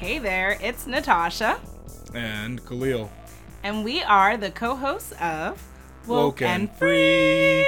Hey 0.00 0.18
there, 0.18 0.56
it's 0.62 0.86
Natasha. 0.86 1.60
And 2.14 2.64
Khalil. 2.64 3.12
And 3.62 3.84
we 3.84 4.02
are 4.02 4.38
the 4.38 4.50
co 4.50 4.74
hosts 4.74 5.12
of 5.20 5.62
Woke 6.06 6.40
and 6.40 6.72
Free. 6.72 7.66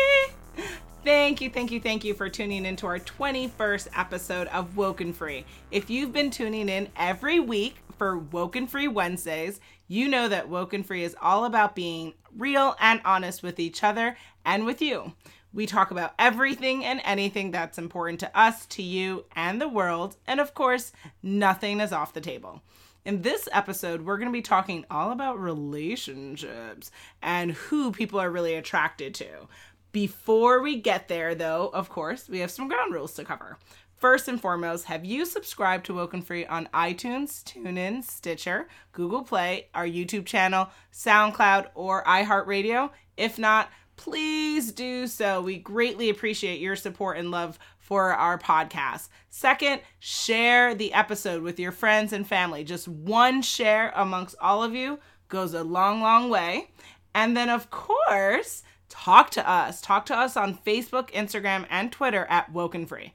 Thank 1.05 1.43
you, 1.43 1.51
thank 1.51 1.71
you, 1.71 1.79
thank 1.79 2.05
you 2.05 2.15
for 2.15 2.31
tuning 2.31 2.65
into 2.65 2.87
our 2.87 3.01
21st 3.01 3.89
episode 3.95 4.47
of 4.47 4.79
Woken 4.79 5.13
Free. 5.13 5.45
If 5.71 5.91
you've 5.91 6.15
been 6.15 6.31
tuning 6.31 6.71
in 6.71 6.89
every 6.97 7.39
week 7.39 7.77
for 7.99 8.17
Woken 8.17 8.67
Free 8.67 8.89
Wednesdays, 8.89 9.61
you 9.87 10.09
know 10.09 10.27
that 10.27 10.49
Woken 10.49 10.85
Free 10.85 11.05
is 11.05 11.15
all 11.21 11.45
about 11.45 11.75
being 11.75 12.15
real 12.39 12.75
and 12.81 13.03
honest 13.05 13.43
with 13.43 13.61
each 13.61 13.85
other 13.85 14.17
and 14.47 14.65
with 14.65 14.81
you. 14.81 15.13
We 15.55 15.67
talk 15.67 15.91
about 15.91 16.15
everything 16.19 16.85
and 16.85 17.01
anything 17.05 17.51
that's 17.51 17.79
important 17.79 18.21
to 18.21 18.39
us, 18.39 18.65
to 18.67 18.83
you, 18.83 19.27
and 19.37 19.61
the 19.61 19.69
world. 19.69 20.17
And 20.27 20.41
of 20.41 20.55
course, 20.55 20.93
nothing 21.23 21.81
is 21.81 21.93
off 21.93 22.15
the 22.15 22.23
table. 22.23 22.63
In 23.05 23.23
this 23.23 23.49
episode, 23.53 24.03
we're 24.03 24.17
going 24.17 24.29
to 24.29 24.33
be 24.33 24.43
talking 24.43 24.87
all 24.91 25.11
about 25.11 25.41
relationships 25.41 26.91
and 27.21 27.53
who 27.53 27.93
people 27.93 28.19
are 28.19 28.31
really 28.31 28.55
attracted 28.55 29.15
to. 29.17 29.49
Before 29.91 30.63
we 30.63 30.77
get 30.77 31.09
there, 31.09 31.35
though, 31.35 31.71
of 31.75 31.91
course, 31.91 32.29
we 32.29 32.39
have 32.39 32.51
some 32.51 32.69
ground 32.69 32.95
rules 32.95 33.13
to 33.15 33.25
cover. 33.25 33.59
First 33.97 34.27
and 34.27 34.41
foremost, 34.41 34.87
have 34.87 35.05
you 35.05 35.27
subscribed 35.27 35.85
to 35.87 35.95
Woken 35.95 36.23
Free 36.23 36.47
on 36.47 36.69
iTunes, 36.73 37.45
TuneIn, 37.45 38.03
Stitcher, 38.03 38.69
Google 38.93 39.23
Play, 39.23 39.69
our 39.75 39.87
YouTube 39.87 40.25
channel, 40.25 40.71
SoundCloud, 40.93 41.69
or 41.75 42.03
iHeartRadio? 42.05 42.91
If 43.17 43.39
not, 43.39 43.71
please 43.97 44.73
do 44.73 45.07
so. 45.07 45.43
We 45.43 45.59
greatly 45.59 46.11
appreciate 46.11 46.61
your 46.61 46.77
support 46.77 47.19
and 47.19 47.31
love 47.31 47.59
for 47.79 48.13
our 48.13 48.39
podcast. 48.39 49.09
Second, 49.31 49.81
share 49.99 50.75
the 50.75 50.93
episode 50.95 51.43
with 51.43 51.59
your 51.59 51.73
friends 51.73 52.13
and 52.13 52.27
family. 52.27 52.65
Just 52.65 52.89
one 52.89 53.43
share 53.43 53.93
amongst 53.95 54.37
all 54.41 54.63
of 54.63 54.75
you 54.75 54.99
goes 55.29 55.55
a 55.55 55.65
long, 55.65 56.01
long 56.01 56.31
way. 56.31 56.71
And 57.15 57.37
then, 57.37 57.49
of 57.49 57.71
course, 57.71 58.63
talk 58.89 59.31
to 59.31 59.49
us. 59.49 59.81
Talk 59.81 60.07
to 60.07 60.17
us 60.17 60.37
on 60.37 60.59
Facebook, 60.59 61.11
Instagram, 61.11 61.67
and 61.71 61.91
Twitter 61.91 62.27
at 62.31 62.53
Woken 62.53 62.87
Free. 62.87 63.15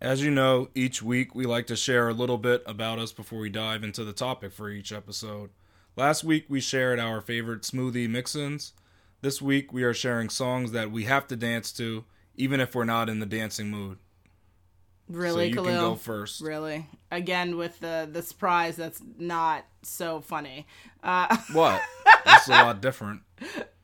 As 0.00 0.22
you 0.22 0.30
know, 0.30 0.68
each 0.74 1.02
week 1.02 1.34
we 1.34 1.46
like 1.46 1.66
to 1.68 1.76
share 1.76 2.08
a 2.08 2.14
little 2.14 2.38
bit 2.38 2.62
about 2.66 2.98
us 2.98 3.12
before 3.12 3.38
we 3.38 3.48
dive 3.48 3.82
into 3.82 4.04
the 4.04 4.12
topic 4.12 4.52
for 4.52 4.68
each 4.68 4.92
episode. 4.92 5.50
Last 5.96 6.24
week 6.24 6.46
we 6.48 6.60
shared 6.60 6.98
our 6.98 7.20
favorite 7.20 7.62
smoothie 7.62 8.08
mix 8.08 8.34
ins. 8.34 8.72
This 9.24 9.40
week 9.40 9.72
we 9.72 9.84
are 9.84 9.94
sharing 9.94 10.28
songs 10.28 10.72
that 10.72 10.90
we 10.90 11.04
have 11.04 11.26
to 11.28 11.36
dance 11.36 11.72
to, 11.72 12.04
even 12.36 12.60
if 12.60 12.74
we're 12.74 12.84
not 12.84 13.08
in 13.08 13.20
the 13.20 13.26
dancing 13.26 13.70
mood. 13.70 13.96
Really, 15.08 15.46
so 15.46 15.48
you 15.48 15.54
Khalil? 15.54 15.70
can 15.70 15.80
go 15.80 15.94
first. 15.94 16.42
Really? 16.42 16.86
Again 17.14 17.56
with 17.56 17.78
the 17.80 18.08
the 18.10 18.22
surprise 18.22 18.76
that's 18.76 19.00
not 19.18 19.64
so 19.82 20.20
funny. 20.20 20.66
Uh, 21.02 21.36
What? 21.52 21.80
It's 22.26 22.48
a 22.48 22.52
lot 22.52 22.80
different. 22.80 23.20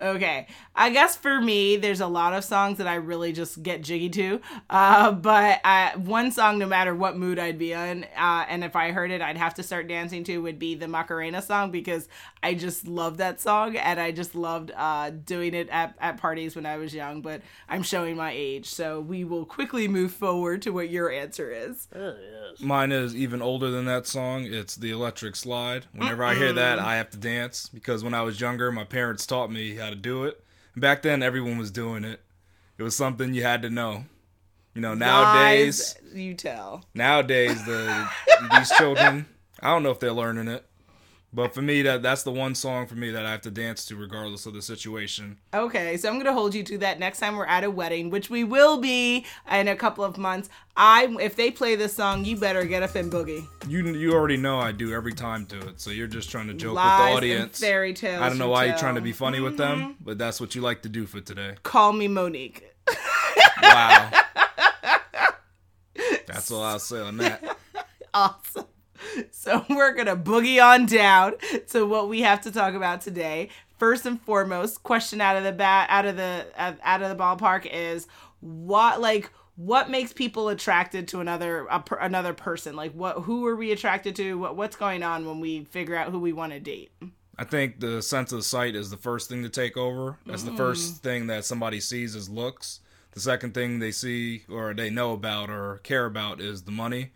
okay, 0.01 0.47
I 0.75 0.91
guess 0.91 1.17
for 1.17 1.41
me, 1.41 1.77
there's 1.77 2.01
a 2.01 2.07
lot 2.07 2.33
of 2.33 2.45
songs 2.45 2.79
that 2.79 2.87
I 2.87 2.95
really 2.95 3.33
just 3.33 3.63
get 3.63 3.83
jiggy 3.83 4.09
to. 4.11 4.41
Uh, 4.71 5.13
but 5.13 5.61
I, 5.65 5.93
one 5.97 6.33
song, 6.33 6.59
no 6.59 6.67
matter 6.67 6.95
what 6.95 7.19
mood 7.19 7.39
I'd 7.39 7.59
be 7.59 7.73
in, 7.73 8.05
uh, 8.17 8.47
and 8.49 8.65
if 8.65 8.77
I 8.77 8.93
heard 8.93 9.11
it, 9.11 9.21
I'd 9.21 9.37
have 9.37 9.55
to 9.55 9.63
start 9.63 9.89
dancing 9.89 10.25
to 10.25 10.39
would 10.39 10.59
be 10.59 10.75
the 10.75 10.89
Macarena 10.89 11.43
song 11.43 11.71
because 11.71 12.09
I 12.43 12.55
just 12.55 12.87
love 12.87 13.19
that 13.19 13.41
song 13.41 13.77
and 13.77 14.01
I 14.01 14.13
just 14.13 14.35
loved 14.35 14.71
uh, 14.75 15.11
doing 15.11 15.53
it 15.53 15.69
at, 15.69 15.95
at 16.01 16.17
parties 16.17 16.57
when 16.57 16.65
I 16.65 16.79
was 16.79 16.95
young. 16.95 17.21
But 17.21 17.43
I'm 17.69 17.83
showing 17.83 18.17
my 18.17 18.33
age, 18.33 18.67
so 18.71 19.01
we 19.01 19.25
will 19.25 19.45
quickly 19.45 19.87
move 19.89 20.13
forward 20.13 20.63
to 20.63 20.71
what 20.71 20.89
your 20.89 21.11
answer 21.11 21.51
is. 21.51 21.89
Mine 22.61 22.93
is 22.93 23.15
even 23.21 23.43
older 23.43 23.71
than 23.71 23.85
that 23.85 24.07
song. 24.07 24.45
It's 24.45 24.75
the 24.77 24.91
Electric 24.91 25.37
Slide. 25.37 25.85
Whenever 25.93 26.25
I 26.25 26.35
hear 26.35 26.53
that, 26.55 26.79
I 26.79 26.97
have 26.97 27.11
to 27.11 27.19
dance 27.19 27.69
because 27.69 28.03
when 28.03 28.15
I 28.15 28.23
was 28.23 28.41
younger, 28.41 28.73
my 28.73 28.85
parents 28.85 29.27
taught 29.27 29.51
me 29.53 29.75
how 29.77 29.91
to 29.91 29.95
do 29.97 30.25
it. 30.25 30.43
And 30.75 30.81
back 30.81 31.03
then, 31.03 31.23
everyone 31.23 31.59
was 31.59 31.71
doing 31.71 32.05
it. 32.05 32.21
It 32.79 32.83
was 32.83 32.97
something 32.97 33.35
you 33.35 33.43
had 33.43 33.61
to 33.63 33.71
know. 33.71 34.05
You 34.75 34.81
know, 34.81 34.95
nowadays, 34.95 35.97
Lies 36.05 36.15
you 36.15 36.35
tell. 36.35 36.85
nowadays 36.95 37.63
the 37.67 38.09
these 38.57 38.71
children, 38.71 39.27
I 39.61 39.69
don't 39.69 39.83
know 39.83 39.91
if 39.91 40.01
they're 40.01 40.13
learning 40.13 40.49
it. 40.49 40.65
But 41.33 41.55
for 41.55 41.63
me, 41.63 41.83
that 41.83 42.03
that's 42.03 42.25
the 42.25 42.33
one 42.33 42.55
song 42.55 42.87
for 42.87 42.97
me 42.97 43.11
that 43.11 43.25
I 43.25 43.31
have 43.31 43.43
to 43.43 43.51
dance 43.51 43.85
to 43.87 43.97
regardless 43.97 44.47
of 44.47 44.55
the 44.55 44.63
situation. 44.63 45.39
Okay, 45.55 45.97
so 45.97 46.09
I'm 46.09 46.19
gonna 46.19 46.33
hold 46.33 46.55
you 46.55 46.63
to 46.65 46.79
that 46.79 46.99
next 46.99 47.21
time 47.21 47.37
we're 47.37 47.47
at 47.47 47.63
a 47.63 47.71
wedding, 47.71 48.11
which 48.11 48.31
we 48.31 48.43
will 48.43 48.79
be 48.79 49.25
in 49.51 49.69
a 49.69 49.77
couple 49.77 50.03
of 50.03 50.19
months. 50.19 50.49
I, 50.77 51.15
if 51.21 51.37
they 51.37 51.51
play 51.51 51.77
this 51.77 51.95
song, 51.95 52.25
you 52.25 52.37
better 52.37 52.65
get 52.65 52.83
up 52.83 52.95
and 52.97 53.13
boogie. 53.13 53.47
You 53.69 53.87
you 53.95 54.13
already 54.13 54.37
know 54.37 54.59
I 54.59 54.73
do 54.73 54.93
every 54.93 55.13
time 55.13 55.47
to 55.47 55.69
it, 55.69 55.81
so 55.81 55.91
you're 55.91 56.09
just 56.09 56.31
trying 56.31 56.49
to 56.49 56.55
joke 56.55 56.75
Lies 56.75 57.15
with 57.15 57.23
the 57.23 57.35
audience. 57.35 57.61
fairy 57.61 57.95
tales. 57.95 58.23
I 58.23 58.29
don't 58.29 58.39
know 58.39 58.47
you 58.47 58.51
why 58.51 58.61
tell. 58.61 58.69
you're 58.69 58.79
trying 58.79 58.95
to 58.97 59.01
be 59.01 59.13
funny 59.13 59.41
with 59.41 59.57
them, 59.57 59.81
mm-hmm. 59.81 59.93
but 60.05 60.19
that's 60.19 60.41
what 60.41 60.55
you 60.55 60.63
like 60.63 60.83
to 60.83 60.89
do 60.89 61.07
for 61.07 61.21
today. 61.21 61.55
Call 61.63 61.93
me 61.93 62.09
Monique. 62.09 62.75
Wow. 63.63 64.11
That's 66.27 66.51
all 66.51 66.63
I'll 66.63 66.79
say 66.79 67.01
on 67.01 67.17
that. 67.19 67.57
awesome. 68.15 68.67
So 69.33 69.65
we're 69.69 69.95
gonna 69.95 70.17
boogie 70.17 70.63
on 70.63 70.87
down 70.87 71.35
to 71.69 71.87
what 71.87 72.09
we 72.09 72.21
have 72.23 72.41
to 72.43 72.51
talk 72.51 72.75
about 72.75 73.01
today. 73.01 73.49
First 73.79 74.05
and 74.07 74.21
foremost, 74.21 74.83
question 74.83 75.21
out 75.21 75.37
of 75.37 75.45
the 75.45 75.53
bat, 75.53 75.89
out 75.91 76.05
of 76.05 76.17
the 76.17 76.47
out 76.57 77.03
of 77.03 77.09
the 77.09 77.23
ballpark 77.23 77.67
is 77.73 78.07
what 78.41 79.01
like 79.01 79.31
what 79.57 79.91
makes 79.91 80.13
people 80.13 80.49
attracted 80.49 81.07
to 81.09 81.21
another 81.21 81.67
a, 81.71 81.81
per- 81.81 81.99
another 81.99 82.33
person? 82.33 82.77
Like 82.77 82.93
what 82.93 83.21
who 83.23 83.47
are 83.47 83.57
we 83.57 83.73
attracted 83.73 84.17
to? 84.17 84.39
What 84.39 84.57
what's 84.57 84.77
going 84.77 85.03
on 85.03 85.27
when 85.27 85.41
we 85.41 85.65
figure 85.65 85.97
out 85.97 86.11
who 86.11 86.19
we 86.19 86.33
want 86.33 86.53
to 86.53 86.61
date? 86.61 86.93
I 87.39 87.45
think 87.45 87.81
the 87.81 88.03
sense 88.03 88.33
of 88.33 88.45
sight 88.45 88.75
is 88.75 88.91
the 88.91 88.97
first 88.99 89.29
thing 89.29 89.43
to 89.43 89.49
take 89.49 89.77
over. 89.77 90.19
That's 90.27 90.43
the 90.43 90.53
first 90.53 90.95
mm. 90.95 90.99
thing 90.99 91.27
that 91.29 91.45
somebody 91.45 91.81
sees 91.81 92.15
is 92.15 92.29
looks. 92.29 92.81
The 93.13 93.21
second 93.21 93.55
thing 93.55 93.79
they 93.79 93.93
see 93.93 94.45
or 94.49 94.75
they 94.75 94.91
know 94.91 95.13
about 95.13 95.51
or 95.51 95.79
care 95.83 96.07
about 96.07 96.41
is 96.41 96.63
the 96.63 96.71
money. 96.71 97.13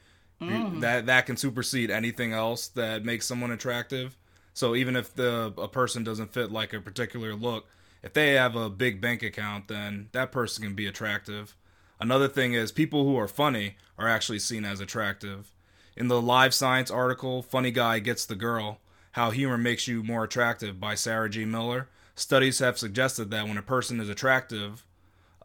Mm. 0.48 0.80
That 0.80 1.06
that 1.06 1.26
can 1.26 1.36
supersede 1.36 1.90
anything 1.90 2.32
else 2.32 2.68
that 2.68 3.04
makes 3.04 3.26
someone 3.26 3.50
attractive. 3.50 4.16
So 4.52 4.74
even 4.74 4.96
if 4.96 5.14
the 5.14 5.52
a 5.58 5.68
person 5.68 6.04
doesn't 6.04 6.32
fit 6.32 6.52
like 6.52 6.72
a 6.72 6.80
particular 6.80 7.34
look, 7.34 7.66
if 8.02 8.12
they 8.12 8.34
have 8.34 8.54
a 8.54 8.70
big 8.70 9.00
bank 9.00 9.22
account, 9.22 9.68
then 9.68 10.08
that 10.12 10.30
person 10.30 10.64
can 10.64 10.74
be 10.74 10.86
attractive. 10.86 11.56
Another 12.00 12.28
thing 12.28 12.52
is 12.52 12.70
people 12.72 13.04
who 13.04 13.16
are 13.16 13.28
funny 13.28 13.76
are 13.98 14.08
actually 14.08 14.38
seen 14.38 14.64
as 14.64 14.80
attractive. 14.80 15.50
In 15.96 16.08
the 16.08 16.20
Live 16.20 16.52
Science 16.52 16.90
article, 16.90 17.42
Funny 17.42 17.70
Guy 17.70 18.00
Gets 18.00 18.26
the 18.26 18.34
Girl 18.34 18.80
How 19.12 19.30
Humor 19.30 19.58
Makes 19.58 19.86
You 19.88 20.02
More 20.02 20.24
Attractive 20.24 20.80
by 20.80 20.96
Sarah 20.96 21.30
G. 21.30 21.44
Miller, 21.44 21.88
studies 22.14 22.58
have 22.58 22.78
suggested 22.78 23.30
that 23.30 23.46
when 23.46 23.56
a 23.56 23.62
person 23.62 24.00
is 24.00 24.08
attractive, 24.08 24.84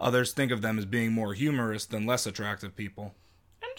others 0.02 0.34
think 0.34 0.52
of 0.52 0.62
them 0.62 0.80
as 0.80 0.86
being 0.86 1.12
more 1.12 1.34
humorous 1.34 1.86
than 1.86 2.06
less 2.06 2.26
attractive 2.26 2.76
people. 2.76 3.14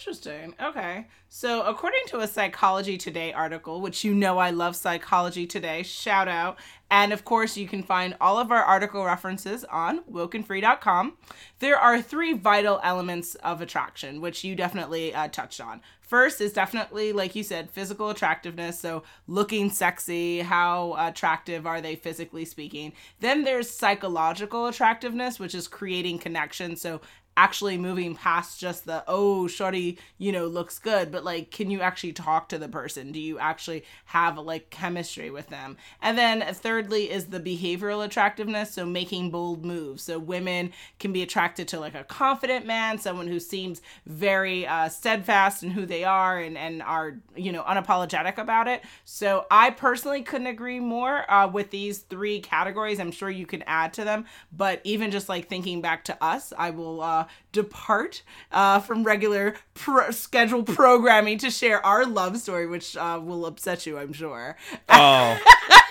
Interesting. 0.01 0.55
Okay. 0.59 1.05
So, 1.29 1.61
according 1.61 2.01
to 2.07 2.21
a 2.21 2.27
Psychology 2.27 2.97
Today 2.97 3.31
article, 3.33 3.81
which 3.81 4.03
you 4.03 4.15
know 4.15 4.39
I 4.39 4.49
love 4.49 4.75
Psychology 4.75 5.45
Today, 5.45 5.83
shout 5.83 6.27
out. 6.27 6.57
And 6.89 7.13
of 7.13 7.23
course, 7.23 7.55
you 7.55 7.67
can 7.67 7.83
find 7.83 8.17
all 8.19 8.39
of 8.39 8.51
our 8.51 8.63
article 8.63 9.05
references 9.05 9.63
on 9.65 10.01
wokenfree.com. 10.11 11.17
There 11.59 11.77
are 11.77 12.01
three 12.01 12.33
vital 12.33 12.81
elements 12.83 13.35
of 13.35 13.61
attraction, 13.61 14.21
which 14.21 14.43
you 14.43 14.55
definitely 14.55 15.13
uh, 15.13 15.27
touched 15.27 15.61
on. 15.61 15.81
First 16.01 16.41
is 16.41 16.51
definitely, 16.51 17.13
like 17.13 17.35
you 17.35 17.43
said, 17.43 17.69
physical 17.69 18.09
attractiveness. 18.09 18.77
So, 18.77 19.03
looking 19.27 19.69
sexy, 19.69 20.39
how 20.39 20.95
attractive 20.97 21.65
are 21.65 21.79
they 21.79 21.95
physically 21.95 22.43
speaking? 22.43 22.91
Then 23.21 23.43
there's 23.45 23.69
psychological 23.69 24.65
attractiveness, 24.65 25.39
which 25.39 25.55
is 25.55 25.69
creating 25.69 26.19
connection. 26.19 26.75
So, 26.75 26.99
actually 27.37 27.77
moving 27.77 28.15
past 28.15 28.59
just 28.59 28.85
the 28.85 29.03
oh 29.07 29.47
shorty 29.47 29.97
you 30.17 30.31
know 30.31 30.47
looks 30.47 30.79
good 30.79 31.11
but 31.11 31.23
like 31.23 31.49
can 31.49 31.71
you 31.71 31.81
actually 31.81 32.13
talk 32.13 32.49
to 32.49 32.57
the 32.57 32.67
person? 32.67 33.11
Do 33.11 33.19
you 33.19 33.39
actually 33.39 33.83
have 34.05 34.37
like 34.37 34.69
chemistry 34.69 35.29
with 35.29 35.47
them? 35.47 35.77
And 36.01 36.17
then 36.17 36.41
thirdly 36.53 37.09
is 37.09 37.27
the 37.27 37.39
behavioral 37.39 38.03
attractiveness 38.05 38.71
so 38.71 38.85
making 38.85 39.31
bold 39.31 39.65
moves. 39.65 40.03
So 40.03 40.19
women 40.19 40.71
can 40.99 41.13
be 41.13 41.21
attracted 41.21 41.67
to 41.69 41.79
like 41.79 41.95
a 41.95 42.03
confident 42.03 42.65
man 42.65 42.97
someone 42.97 43.27
who 43.27 43.39
seems 43.39 43.81
very 44.05 44.67
uh, 44.67 44.89
steadfast 44.89 45.63
in 45.63 45.71
who 45.71 45.85
they 45.85 46.03
are 46.03 46.39
and 46.39 46.57
and 46.57 46.81
are 46.81 47.17
you 47.35 47.51
know 47.51 47.63
unapologetic 47.63 48.37
about 48.37 48.67
it. 48.67 48.81
So 49.05 49.45
i 49.49 49.69
personally 49.69 50.21
couldn't 50.23 50.47
agree 50.47 50.79
more 50.79 51.29
uh, 51.31 51.47
with 51.47 51.71
these 51.71 51.99
three 51.99 52.39
categories. 52.39 52.99
I'm 52.99 53.11
sure 53.11 53.29
you 53.29 53.45
can 53.45 53.63
add 53.63 53.93
to 53.93 54.03
them. 54.03 54.25
But 54.51 54.81
even 54.83 55.11
just 55.11 55.29
like 55.29 55.47
thinking 55.47 55.81
back 55.81 56.03
to 56.05 56.23
us 56.23 56.53
i 56.57 56.69
will 56.69 57.01
uh, 57.01 57.25
depart 57.51 58.23
uh, 58.51 58.79
from 58.79 59.03
regular 59.03 59.55
pro- 59.73 60.11
scheduled 60.11 60.67
programming 60.67 61.37
to 61.39 61.49
share 61.49 61.85
our 61.85 62.05
love 62.05 62.37
story, 62.37 62.67
which 62.67 62.95
uh, 62.97 63.19
will 63.21 63.45
upset 63.45 63.85
you, 63.85 63.97
I'm 63.97 64.13
sure. 64.13 64.55
Oh, 64.89 65.37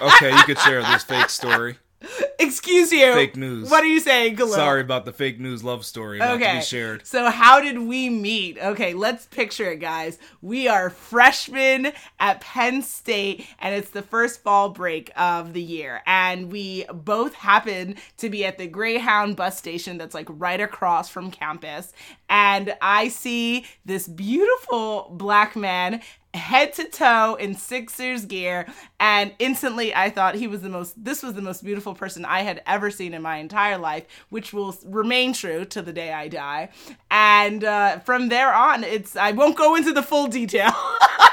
okay, 0.00 0.34
you 0.34 0.42
could 0.44 0.58
share 0.58 0.82
this 0.82 1.04
fake 1.04 1.28
story. 1.28 1.76
Excuse 2.38 2.91
you. 2.93 3.12
Fake 3.12 3.37
news. 3.37 3.70
What 3.70 3.85
are 3.85 3.88
you 3.88 4.00
saying? 4.00 4.38
Sorry 4.38 4.81
about 4.81 5.05
the 5.05 5.12
fake 5.12 5.38
news 5.38 5.62
love 5.62 5.85
story 5.85 6.19
to 6.19 6.32
Okay. 6.32 6.58
be 6.58 6.64
shared. 6.64 7.06
So 7.06 7.31
how 7.31 7.61
did 7.61 7.79
we 7.79 8.08
meet? 8.08 8.58
Okay, 8.58 8.94
let's 8.94 9.26
picture 9.26 9.70
it, 9.73 9.81
guys. 9.81 10.19
We 10.41 10.67
are 10.67 10.88
freshmen 10.91 11.93
at 12.19 12.41
Penn 12.41 12.82
State, 12.82 13.47
and 13.58 13.75
it's 13.75 13.91
the 13.91 14.02
first 14.02 14.43
fall 14.43 14.70
break 14.70 15.11
of 15.17 15.52
the 15.52 15.62
year. 15.62 16.00
And 16.06 16.50
we 16.50 16.87
both 16.93 17.35
happen 17.35 17.97
to 18.17 18.31
be 18.31 18.44
at 18.46 18.56
the 18.56 18.67
Greyhound 18.67 19.37
bus 19.37 19.58
station 19.58 19.99
that's 19.99 20.14
like 20.14 20.26
right 20.31 20.61
across 20.61 21.08
from 21.11 21.31
campus. 21.31 21.93
And 22.31 22.75
I 22.81 23.08
see 23.08 23.67
this 23.85 24.08
beautiful 24.08 25.08
black 25.12 25.56
man 25.56 26.00
head 26.35 26.73
to 26.75 26.85
toe 26.85 27.35
in 27.35 27.55
Sixers 27.55 28.25
gear 28.25 28.67
and 29.00 29.32
instantly 29.38 29.94
I 29.94 30.11
thought 30.11 30.37
he 30.37 30.47
was 30.47 30.62
the 30.62 30.69
most 30.69 31.03
this 31.03 31.23
was 31.23 31.35
the 31.35 31.43
most 31.43 31.65
beautiful 31.65 31.94
person 31.94 32.25
I 32.25 32.43
had 32.43 32.62
ever 32.67 32.91
seen 32.91 33.15
in 33.15 33.23
my 33.23 33.38
entire 33.38 33.79
life 33.79 34.06
which 34.29 34.53
will 34.53 34.77
remain 34.85 35.32
true 35.32 35.65
to 35.67 35.82
the 35.82 35.93
day 35.93 36.12
I 36.12 36.29
die. 36.29 36.69
And 37.11 37.65
uh, 37.65 37.99
from 38.00 38.29
there 38.29 38.55
on 38.55 38.85
it's 38.85 39.17
I 39.17 39.32
won't 39.32 39.56
go 39.56 39.75
into 39.75 39.93
the 39.93 40.03
full 40.03 40.29
detail 40.29 40.71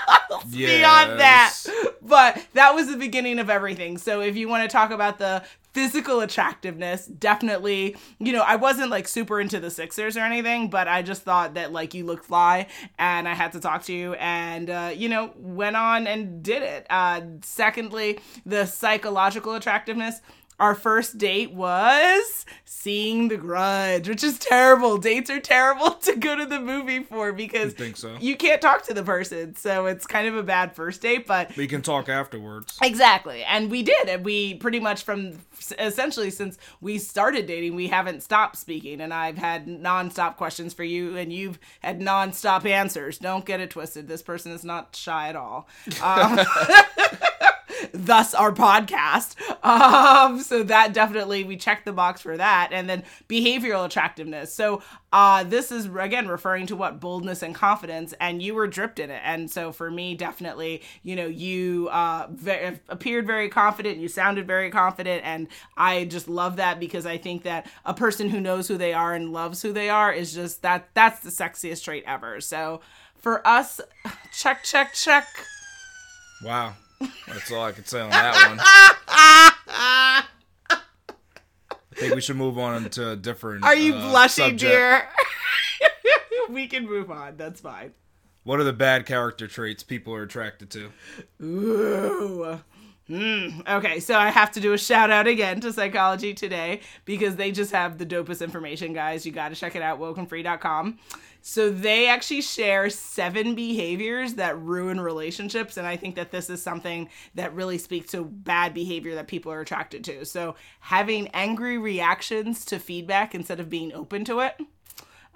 beyond 0.51 1.19
that. 1.19 1.53
But 2.01 2.45
that 2.53 2.73
was 2.73 2.87
the 2.87 2.97
beginning 2.97 3.39
of 3.39 3.49
everything. 3.49 3.97
So 3.97 4.21
if 4.21 4.37
you 4.37 4.47
want 4.47 4.63
to 4.63 4.73
talk 4.73 4.91
about 4.91 5.19
the 5.19 5.43
physical 5.73 6.21
attractiveness 6.21 7.05
definitely 7.05 7.95
you 8.17 8.33
know 8.33 8.41
i 8.41 8.55
wasn't 8.55 8.89
like 8.89 9.07
super 9.07 9.39
into 9.39 9.59
the 9.59 9.69
sixers 9.69 10.17
or 10.17 10.21
anything 10.21 10.71
but 10.71 10.87
i 10.87 11.03
just 11.03 11.21
thought 11.21 11.53
that 11.53 11.71
like 11.71 11.93
you 11.93 12.03
look 12.03 12.23
fly 12.23 12.65
and 12.97 13.27
i 13.29 13.33
had 13.35 13.51
to 13.51 13.59
talk 13.59 13.83
to 13.83 13.93
you 13.93 14.13
and 14.15 14.71
uh, 14.71 14.91
you 14.95 15.07
know 15.07 15.31
went 15.37 15.75
on 15.75 16.07
and 16.07 16.41
did 16.41 16.63
it. 16.63 16.87
Uh, 16.89 17.21
secondly 17.43 18.17
the 18.43 18.65
psychological 18.65 19.53
attractiveness 19.53 20.19
our 20.59 20.73
first 20.75 21.17
date 21.17 21.53
was 21.53 22.45
seeing 22.65 23.27
The 23.27 23.37
Grudge, 23.37 24.07
which 24.07 24.23
is 24.23 24.39
terrible. 24.39 24.97
Dates 24.97 25.29
are 25.29 25.39
terrible 25.39 25.91
to 26.01 26.15
go 26.15 26.35
to 26.35 26.45
the 26.45 26.59
movie 26.59 27.03
for 27.03 27.31
because 27.33 27.77
You 27.79 27.93
so? 27.95 28.15
you 28.19 28.35
can't 28.35 28.61
talk 28.61 28.83
to 28.87 28.93
the 28.93 29.03
person. 29.03 29.55
So 29.55 29.85
it's 29.87 30.07
kind 30.07 30.27
of 30.27 30.35
a 30.35 30.43
bad 30.43 30.75
first 30.75 31.01
date, 31.01 31.27
but 31.27 31.55
We 31.57 31.67
can 31.67 31.81
talk 31.81 32.07
afterwards. 32.09 32.77
Exactly. 32.81 33.43
And 33.43 33.69
we 33.69 33.83
did. 33.83 34.07
And 34.07 34.23
we 34.25 34.55
pretty 34.55 34.79
much 34.79 35.03
from 35.03 35.33
essentially 35.79 36.29
since 36.29 36.57
we 36.81 36.97
started 36.97 37.45
dating, 37.45 37.75
we 37.75 37.87
haven't 37.87 38.23
stopped 38.23 38.55
speaking. 38.57 39.01
And 39.01 39.13
I've 39.13 39.37
had 39.37 39.67
nonstop 39.67 40.37
questions 40.37 40.73
for 40.73 40.83
you, 40.83 41.17
and 41.17 41.31
you've 41.33 41.59
had 41.81 41.99
nonstop 41.99 42.65
answers. 42.65 43.17
Don't 43.17 43.45
get 43.45 43.59
it 43.59 43.69
twisted. 43.71 44.07
This 44.07 44.21
person 44.21 44.51
is 44.51 44.63
not 44.63 44.95
shy 44.95 45.29
at 45.29 45.35
all. 45.35 45.67
Um, 46.01 46.39
thus 47.97 48.33
our 48.33 48.51
podcast. 48.51 49.35
Um, 49.67 50.39
so 50.39 50.63
that 50.63 50.93
definitely 50.93 51.43
we 51.43 51.57
checked 51.57 51.83
the 51.83 51.91
box 51.91 52.21
for 52.21 52.37
that, 52.37 52.69
and 52.71 52.87
then 52.87 53.03
behavioral 53.27 53.85
attractiveness. 53.85 54.53
So 54.53 54.81
uh, 55.11 55.43
this 55.43 55.71
is 55.71 55.87
again 55.87 56.27
referring 56.27 56.67
to 56.67 56.75
what 56.75 57.01
boldness 57.01 57.41
and 57.41 57.53
confidence, 57.53 58.13
and 58.21 58.41
you 58.41 58.53
were 58.53 58.67
dripped 58.67 58.99
in 58.99 59.09
it. 59.09 59.21
And 59.25 59.49
so 59.49 59.71
for 59.73 59.91
me, 59.91 60.15
definitely, 60.15 60.83
you 61.03 61.15
know, 61.17 61.25
you 61.25 61.89
uh, 61.91 62.27
ve- 62.29 62.79
appeared 62.87 63.27
very 63.27 63.49
confident, 63.49 63.97
you 63.97 64.07
sounded 64.07 64.47
very 64.47 64.69
confident, 64.69 65.23
and 65.25 65.47
I 65.75 66.05
just 66.05 66.29
love 66.29 66.57
that 66.57 66.79
because 66.79 67.05
I 67.05 67.17
think 67.17 67.43
that 67.43 67.67
a 67.83 67.93
person 67.93 68.29
who 68.29 68.39
knows 68.39 68.67
who 68.67 68.77
they 68.77 68.93
are 68.93 69.13
and 69.13 69.33
loves 69.33 69.61
who 69.61 69.73
they 69.73 69.89
are 69.89 70.13
is 70.13 70.33
just 70.33 70.61
that 70.61 70.89
that's 70.93 71.21
the 71.21 71.29
sexiest 71.29 71.83
trait 71.83 72.03
ever. 72.07 72.39
So 72.39 72.79
for 73.17 73.45
us, 73.45 73.81
check, 74.33 74.63
check, 74.63 74.93
check. 74.93 75.27
Wow. 76.43 76.75
That's 76.99 77.51
all 77.51 77.63
I 77.63 77.71
can 77.71 77.85
say 77.85 77.99
on 78.01 78.09
that 78.09 78.49
one. 78.49 78.59
I 78.59 80.23
think 81.95 82.15
we 82.15 82.21
should 82.21 82.37
move 82.37 82.57
on 82.57 82.89
to 82.91 83.11
a 83.11 83.15
different. 83.15 83.63
Are 83.63 83.75
you 83.75 83.95
uh, 83.95 84.09
blushing, 84.09 84.57
subject. 84.57 84.59
dear? 84.59 85.09
we 86.49 86.67
can 86.67 86.85
move 86.85 87.09
on. 87.09 87.37
That's 87.37 87.61
fine. 87.61 87.93
What 88.43 88.59
are 88.59 88.63
the 88.63 88.73
bad 88.73 89.05
character 89.05 89.47
traits 89.47 89.83
people 89.83 90.13
are 90.13 90.23
attracted 90.23 90.69
to? 90.71 90.91
Ooh. 91.43 92.59
Hmm. 93.07 93.61
Okay, 93.67 94.01
so 94.01 94.17
I 94.17 94.29
have 94.29 94.51
to 94.51 94.59
do 94.59 94.73
a 94.73 94.77
shout 94.77 95.09
out 95.09 95.27
again 95.27 95.61
to 95.61 95.71
Psychology 95.71 96.33
Today 96.33 96.81
because 97.05 97.37
they 97.37 97.51
just 97.51 97.71
have 97.71 97.97
the 97.97 98.05
dopest 98.05 98.41
information, 98.41 98.93
guys. 98.93 99.25
You 99.25 99.31
got 99.31 99.49
to 99.49 99.55
check 99.55 99.75
it 99.75 99.81
out, 99.81 99.99
wokenfree.com. 99.99 100.99
So 101.49 101.69
they 101.69 102.09
actually 102.09 102.41
share 102.41 102.89
seven 102.89 103.55
behaviors 103.55 104.33
that 104.33 104.59
ruin 104.59 104.99
relationships. 104.99 105.77
And 105.77 105.87
I 105.87 105.95
think 105.95 106.15
that 106.15 106.29
this 106.29 106.49
is 106.49 106.61
something 106.61 107.07
that 107.35 107.53
really 107.53 107.77
speaks 107.77 108.11
to 108.11 108.25
bad 108.25 108.73
behavior 108.73 109.15
that 109.15 109.29
people 109.29 109.53
are 109.53 109.61
attracted 109.61 110.03
to. 110.03 110.25
So 110.25 110.55
having 110.81 111.29
angry 111.29 111.77
reactions 111.77 112.65
to 112.65 112.79
feedback 112.79 113.33
instead 113.33 113.61
of 113.61 113.69
being 113.69 113.93
open 113.93 114.25
to 114.25 114.41
it 114.41 114.59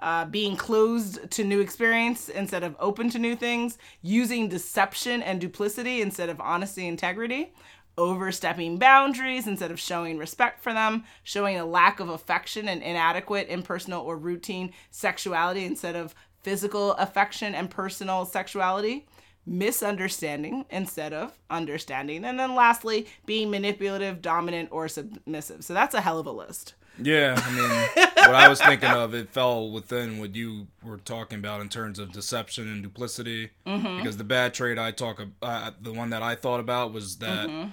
uh, 0.01 0.25
being 0.25 0.55
closed 0.55 1.29
to 1.29 1.43
new 1.43 1.59
experience 1.59 2.27
instead 2.27 2.63
of 2.63 2.75
open 2.79 3.09
to 3.11 3.19
new 3.19 3.35
things, 3.35 3.77
using 4.01 4.49
deception 4.49 5.21
and 5.21 5.39
duplicity 5.39 6.01
instead 6.01 6.29
of 6.29 6.41
honesty 6.41 6.87
and 6.87 6.93
integrity, 6.93 7.53
overstepping 7.97 8.77
boundaries 8.77 9.47
instead 9.47 9.71
of 9.71 9.79
showing 9.79 10.17
respect 10.17 10.61
for 10.63 10.73
them, 10.73 11.03
showing 11.23 11.57
a 11.57 11.65
lack 11.65 11.99
of 11.99 12.09
affection 12.09 12.67
and 12.67 12.81
inadequate 12.81 13.47
impersonal 13.49 14.03
or 14.05 14.17
routine 14.17 14.71
sexuality 14.89 15.65
instead 15.65 15.95
of 15.95 16.15
physical 16.41 16.93
affection 16.93 17.53
and 17.53 17.69
personal 17.69 18.25
sexuality. 18.25 19.05
Misunderstanding 19.45 20.65
instead 20.69 21.13
of 21.13 21.37
understanding. 21.49 22.25
And 22.25 22.39
then 22.39 22.55
lastly, 22.55 23.07
being 23.25 23.49
manipulative, 23.49 24.21
dominant, 24.21 24.69
or 24.71 24.87
submissive. 24.87 25.63
So 25.63 25.73
that's 25.73 25.95
a 25.95 26.01
hell 26.01 26.19
of 26.19 26.27
a 26.27 26.31
list. 26.31 26.75
Yeah, 27.01 27.41
I 27.41 27.51
mean, 27.51 28.07
what 28.17 28.35
I 28.35 28.47
was 28.47 28.61
thinking 28.61 28.89
of, 28.89 29.13
it 29.13 29.29
fell 29.29 29.71
within 29.71 30.19
what 30.19 30.35
you 30.35 30.67
were 30.83 30.97
talking 30.97 31.39
about 31.39 31.61
in 31.61 31.69
terms 31.69 31.99
of 31.99 32.11
deception 32.11 32.67
and 32.67 32.83
duplicity. 32.83 33.51
Mm-hmm. 33.65 33.97
Because 33.97 34.17
the 34.17 34.23
bad 34.23 34.53
trait 34.53 34.77
I 34.77 34.91
talk, 34.91 35.19
ab- 35.19 35.33
uh, 35.41 35.71
the 35.81 35.93
one 35.93 36.09
that 36.11 36.21
I 36.21 36.35
thought 36.35 36.59
about 36.59 36.93
was 36.93 37.17
that 37.17 37.47
Mm-hmm. 37.47 37.69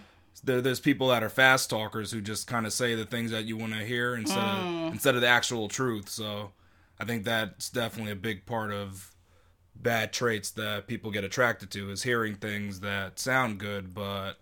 There, 0.48 0.60
there's 0.60 0.80
people 0.80 1.08
that 1.08 1.22
are 1.22 1.28
fast 1.28 1.70
talkers 1.70 2.10
who 2.10 2.20
just 2.20 2.46
kind 2.48 2.66
of 2.66 2.72
say 2.72 2.94
the 2.96 3.04
things 3.04 3.30
that 3.30 3.44
you 3.44 3.56
want 3.56 3.72
to 3.74 3.84
hear 3.84 4.14
instead 4.16 4.38
Mm. 4.38 4.88
of 4.88 4.92
instead 4.94 5.14
of 5.14 5.20
the 5.20 5.28
actual 5.28 5.68
truth. 5.68 6.08
So 6.08 6.52
I 6.98 7.04
think 7.04 7.22
that's 7.24 7.70
definitely 7.70 8.12
a 8.12 8.16
big 8.16 8.44
part 8.46 8.72
of 8.72 9.14
bad 9.76 10.12
traits 10.12 10.50
that 10.52 10.88
people 10.88 11.10
get 11.12 11.22
attracted 11.22 11.70
to 11.70 11.90
is 11.90 12.02
hearing 12.02 12.34
things 12.34 12.80
that 12.80 13.18
sound 13.20 13.58
good 13.60 13.94
but 13.94 14.34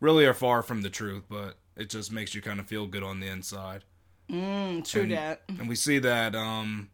really 0.00 0.24
are 0.24 0.34
far 0.34 0.62
from 0.62 0.82
the 0.82 0.90
truth. 0.90 1.24
But 1.28 1.56
it 1.76 1.90
just 1.90 2.12
makes 2.12 2.34
you 2.34 2.40
kind 2.42 2.60
of 2.60 2.66
feel 2.68 2.86
good 2.86 3.02
on 3.02 3.18
the 3.20 3.26
inside. 3.26 3.82
Mm, 4.30 4.88
true 4.88 5.02
And- 5.02 5.12
that. 5.12 5.42
and 5.48 5.68
we 5.68 5.74
see 5.74 5.98
that 5.98 6.34
um 6.36 6.90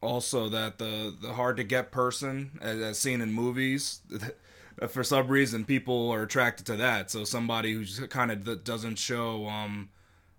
also 0.00 0.48
that 0.50 0.78
the 0.78 1.14
the 1.20 1.32
hard 1.34 1.56
to 1.56 1.64
get 1.64 1.90
person 1.90 2.58
as, 2.60 2.78
as 2.80 2.98
seen 2.98 3.20
in 3.20 3.32
movies 3.32 4.00
Uh, 4.80 4.86
for 4.86 5.04
some 5.04 5.28
reason 5.28 5.64
people 5.64 6.10
are 6.10 6.22
attracted 6.22 6.66
to 6.66 6.76
that. 6.76 7.10
So 7.10 7.24
somebody 7.24 7.72
who's 7.72 8.00
kind 8.10 8.30
of 8.30 8.64
doesn't 8.64 8.98
show 8.98 9.46
um 9.46 9.90